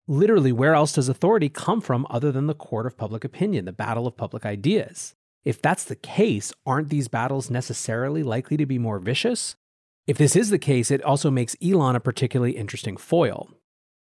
Literally, 0.08 0.50
where 0.50 0.74
else 0.74 0.94
does 0.94 1.08
authority 1.08 1.48
come 1.48 1.80
from 1.80 2.06
other 2.08 2.32
than 2.32 2.46
the 2.46 2.54
court 2.54 2.86
of 2.86 2.96
public 2.96 3.22
opinion, 3.22 3.66
the 3.66 3.72
battle 3.72 4.06
of 4.06 4.16
public 4.16 4.46
ideas? 4.46 5.14
If 5.44 5.62
that's 5.62 5.84
the 5.84 5.96
case, 5.96 6.52
aren't 6.66 6.88
these 6.88 7.08
battles 7.08 7.50
necessarily 7.50 8.22
likely 8.22 8.56
to 8.56 8.66
be 8.66 8.78
more 8.78 8.98
vicious? 8.98 9.56
If 10.06 10.18
this 10.18 10.36
is 10.36 10.50
the 10.50 10.58
case, 10.58 10.90
it 10.90 11.02
also 11.02 11.30
makes 11.30 11.56
Elon 11.62 11.96
a 11.96 12.00
particularly 12.00 12.56
interesting 12.56 12.96
foil. 12.96 13.50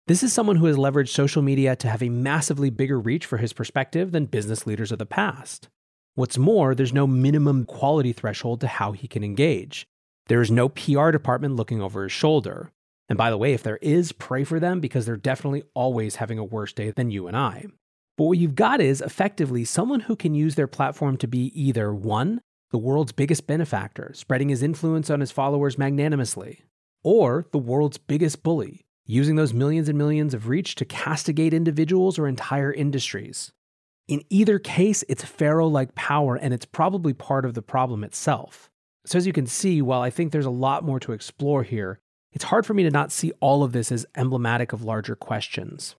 This 0.08 0.24
is 0.24 0.32
someone 0.32 0.56
who 0.56 0.68
has 0.68 0.78
leveraged 0.78 1.10
social 1.10 1.42
media 1.42 1.76
to 1.76 1.90
have 1.90 2.02
a 2.02 2.10
massively 2.10 2.70
bigger 2.70 2.98
reach 2.98 3.26
for 3.26 3.38
his 3.38 3.52
perspective 3.52 4.14
than 4.14 4.26
business 4.26 4.66
leaders 4.66 4.92
of 4.94 5.00
the 5.00 5.06
past. 5.06 5.68
What's 6.16 6.38
more, 6.38 6.74
there's 6.74 6.94
no 6.94 7.06
minimum 7.06 7.66
quality 7.66 8.14
threshold 8.14 8.62
to 8.62 8.68
how 8.68 8.94
he 8.94 9.08
can 9.08 9.24
engage. 9.24 9.86
There 10.28 10.42
is 10.42 10.50
no 10.50 10.70
PR 10.70 11.12
department 11.12 11.58
looking 11.58 11.82
over 11.82 12.04
his 12.04 12.12
shoulder. 12.12 12.72
And 13.10 13.18
by 13.18 13.30
the 13.30 13.38
way, 13.38 13.54
if 13.54 13.64
there 13.64 13.78
is, 13.78 14.14
pray 14.14 14.44
for 14.44 14.60
them 14.60 14.80
because 14.80 15.06
they're 15.06 15.18
definitely 15.18 15.64
always 15.74 16.16
having 16.16 16.40
a 16.40 16.44
worse 16.44 16.74
day 16.74 16.92
than 16.92 17.12
you 17.12 17.28
and 17.28 17.38
I. 17.38 17.66
But 18.18 18.26
what 18.26 18.40
you've 18.40 18.56
got 18.56 18.82
is 18.82 19.00
effectively 19.00 19.64
someone 19.64 20.02
who 20.02 20.16
can 20.16 20.34
use 20.34 20.56
their 20.56 20.68
platform 20.68 21.18
to 21.18 21.28
be 21.28 21.52
either 21.60 21.94
one, 21.94 22.42
the 22.72 22.78
world's 22.80 23.12
biggest 23.12 23.46
benefactor, 23.46 24.12
spreading 24.16 24.50
his 24.50 24.64
influence 24.64 25.10
on 25.10 25.20
his 25.20 25.32
followers 25.32 25.78
magnanimously, 25.78 26.64
or 27.04 27.46
the 27.52 27.60
world's 27.60 28.00
biggest 28.00 28.42
bully, 28.42 28.86
using 29.06 29.36
those 29.36 29.54
millions 29.54 29.88
and 29.88 29.98
millions 29.98 30.34
of 30.34 30.48
reach 30.48 30.74
to 30.76 30.86
castigate 30.86 31.54
individuals 31.54 32.18
or 32.18 32.28
entire 32.28 32.74
industries. 32.74 33.54
In 34.08 34.24
either 34.30 34.58
case, 34.58 35.04
it's 35.08 35.24
Pharaoh 35.24 35.68
like 35.68 35.94
power, 35.94 36.36
and 36.36 36.54
it's 36.54 36.66
probably 36.66 37.14
part 37.14 37.46
of 37.46 37.54
the 37.54 37.62
problem 37.62 38.04
itself. 38.04 38.70
So, 39.06 39.18
as 39.18 39.28
you 39.28 39.34
can 39.34 39.46
see, 39.48 39.82
while 39.82 40.02
I 40.02 40.10
think 40.10 40.32
there's 40.32 40.46
a 40.46 40.50
lot 40.50 40.84
more 40.84 41.00
to 41.02 41.12
explore 41.12 41.64
here, 41.64 42.00
it's 42.34 42.46
hard 42.46 42.66
for 42.66 42.74
me 42.74 42.84
to 42.84 42.92
not 42.92 43.12
see 43.12 43.32
all 43.40 43.64
of 43.64 43.74
this 43.74 43.92
as 43.92 44.06
emblematic 44.16 44.74
of 44.74 44.84
larger 44.84 45.16
questions. 45.16 45.96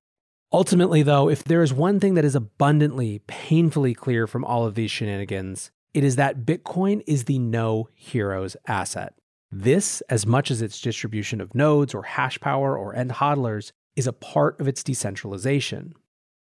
Ultimately, 0.53 1.03
though, 1.03 1.29
if 1.29 1.45
there 1.45 1.63
is 1.63 1.75
one 1.75 2.01
thing 2.01 2.15
that 2.15 2.25
is 2.25 2.35
abundantly, 2.35 3.21
painfully 3.27 3.93
clear 3.93 4.27
from 4.27 4.45
all 4.45 4.65
of 4.65 4.75
these 4.75 4.91
shenanigans, 4.91 5.71
it 5.93 6.05
is 6.05 6.17
that 6.17 6.47
Bitcoin 6.47 7.03
is 7.07 7.25
the 7.25 7.39
no 7.39 7.89
heroes 7.95 8.57
asset. 8.67 9.15
This, 9.51 10.01
as 10.09 10.27
much 10.27 10.51
as 10.51 10.63
its 10.63 10.81
distribution 10.81 11.41
of 11.41 11.55
nodes 11.55 11.95
or 11.95 12.03
hash 12.03 12.41
power 12.41 12.79
or 12.79 12.95
end 12.95 13.13
hodlers, 13.13 13.73
is 13.95 14.07
a 14.07 14.13
part 14.13 14.59
of 14.61 14.69
its 14.69 14.83
decentralization. 14.83 15.95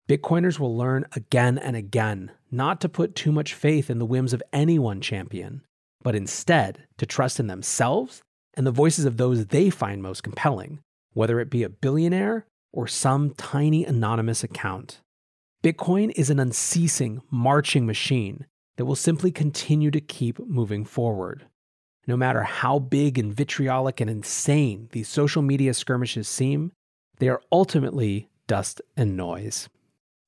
Bitcoiners 0.10 0.60
will 0.60 0.76
learn 0.76 1.06
again 1.16 1.58
and 1.58 1.76
again 1.76 2.32
not 2.52 2.82
to 2.82 2.90
put 2.90 3.16
too 3.16 3.32
much 3.32 3.54
faith 3.54 3.90
in 3.90 4.00
the 4.00 4.06
whims 4.06 4.34
of 4.34 4.44
any 4.52 4.80
one 4.80 5.02
champion, 5.02 5.62
but 6.02 6.16
instead 6.16 6.88
to 6.98 7.06
trust 7.06 7.40
in 7.40 7.48
themselves 7.48 8.22
and 8.56 8.66
the 8.66 8.72
voices 8.72 9.06
of 9.06 9.18
those 9.18 9.48
they 9.48 9.70
find 9.70 10.02
most 10.02 10.22
compelling, 10.22 10.80
whether 11.14 11.40
it 11.40 11.50
be 11.50 11.64
a 11.64 11.70
billionaire 11.70 12.46
or 12.74 12.88
some 12.88 13.34
tiny 13.36 13.86
anonymous 13.86 14.44
account. 14.44 15.00
Bitcoin 15.64 16.12
is 16.18 16.30
an 16.30 16.40
unceasing, 16.40 17.22
marching 17.32 17.86
machine 17.86 18.46
that 18.76 18.86
will 18.86 18.96
simply 18.96 19.32
continue 19.32 19.92
to 19.92 20.02
keep 20.02 20.40
moving 20.40 20.84
forward. 20.84 21.46
No 22.06 22.18
matter 22.18 22.44
how 22.44 22.80
big 22.80 23.18
and 23.18 23.34
vitriolic 23.34 24.02
and 24.02 24.10
insane 24.10 24.90
these 24.92 25.08
social 25.08 25.42
media 25.42 25.74
skirmishes 25.74 26.28
seem, 26.28 26.74
they 27.20 27.30
are 27.30 27.42
ultimately 27.52 28.28
dust 28.48 28.82
and 28.98 29.16
noise. 29.16 29.70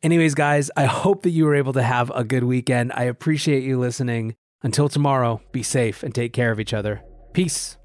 Anyways, 0.01 0.35
guys, 0.35 0.71
I 0.77 0.85
hope 0.85 1.23
that 1.23 1.31
you 1.31 1.45
were 1.45 1.55
able 1.55 1.73
to 1.73 1.83
have 1.83 2.11
a 2.11 2.23
good 2.23 2.43
weekend. 2.43 2.93
I 2.93 3.03
appreciate 3.03 3.63
you 3.63 3.79
listening. 3.79 4.35
Until 4.61 4.87
tomorrow, 4.87 5.41
be 5.51 5.63
safe 5.63 6.01
and 6.03 6.13
take 6.13 6.31
care 6.31 6.51
of 6.51 6.59
each 6.59 6.73
other. 6.73 7.03
Peace. 7.33 7.77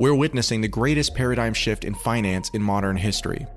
We're 0.00 0.14
witnessing 0.14 0.60
the 0.60 0.68
greatest 0.68 1.12
paradigm 1.16 1.52
shift 1.52 1.82
in 1.82 1.92
finance 1.92 2.50
in 2.50 2.62
modern 2.62 2.96
history. 2.96 3.48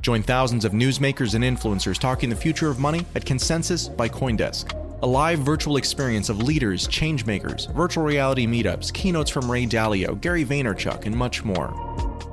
Join 0.00 0.22
thousands 0.22 0.64
of 0.64 0.70
newsmakers 0.70 1.34
and 1.34 1.42
influencers 1.42 1.98
talking 1.98 2.30
the 2.30 2.36
future 2.36 2.70
of 2.70 2.78
money 2.78 3.04
at 3.16 3.26
Consensus 3.26 3.88
by 3.88 4.08
Coindesk, 4.08 4.72
a 5.02 5.06
live 5.06 5.40
virtual 5.40 5.78
experience 5.78 6.28
of 6.28 6.44
leaders, 6.44 6.86
changemakers, 6.86 7.74
virtual 7.74 8.04
reality 8.04 8.46
meetups, 8.46 8.94
keynotes 8.94 9.30
from 9.30 9.50
Ray 9.50 9.66
Dalio, 9.66 10.18
Gary 10.20 10.44
Vaynerchuk, 10.44 11.06
and 11.06 11.16
much 11.16 11.42
more. 11.42 11.74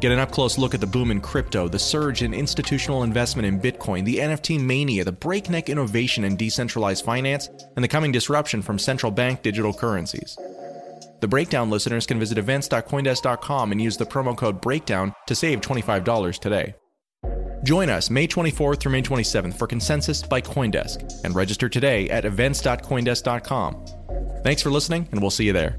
Get 0.01 0.11
an 0.11 0.19
up 0.19 0.31
close 0.31 0.59
look 0.59 0.75
at 0.75 0.79
the 0.79 0.85
boom 0.85 1.09
in 1.09 1.19
crypto, 1.19 1.67
the 1.67 1.79
surge 1.79 2.21
in 2.21 2.35
institutional 2.35 3.01
investment 3.01 3.47
in 3.47 3.59
Bitcoin, 3.59 4.05
the 4.05 4.17
NFT 4.17 4.61
mania, 4.61 5.03
the 5.03 5.11
breakneck 5.11 5.67
innovation 5.67 6.23
in 6.23 6.37
decentralized 6.37 7.03
finance, 7.03 7.49
and 7.75 7.83
the 7.83 7.87
coming 7.87 8.11
disruption 8.11 8.61
from 8.61 8.77
central 8.77 9.11
bank 9.11 9.41
digital 9.41 9.73
currencies. 9.73 10.37
The 11.19 11.27
Breakdown 11.27 11.69
listeners 11.69 12.05
can 12.05 12.19
visit 12.19 12.37
events.coindesk.com 12.37 13.71
and 13.71 13.81
use 13.81 13.97
the 13.97 14.05
promo 14.05 14.37
code 14.37 14.61
BREAKDOWN 14.61 15.13
to 15.25 15.35
save 15.35 15.61
$25 15.61 16.39
today. 16.39 16.75
Join 17.63 17.89
us 17.89 18.09
May 18.11 18.27
24th 18.27 18.79
through 18.79 18.91
May 18.91 19.01
27th 19.01 19.57
for 19.57 19.65
Consensus 19.65 20.21
by 20.21 20.41
Coindesk 20.41 21.23
and 21.23 21.35
register 21.35 21.67
today 21.67 22.07
at 22.09 22.23
events.coindesk.com. 22.23 23.85
Thanks 24.43 24.61
for 24.61 24.69
listening, 24.69 25.07
and 25.11 25.19
we'll 25.19 25.31
see 25.31 25.45
you 25.45 25.53
there. 25.53 25.77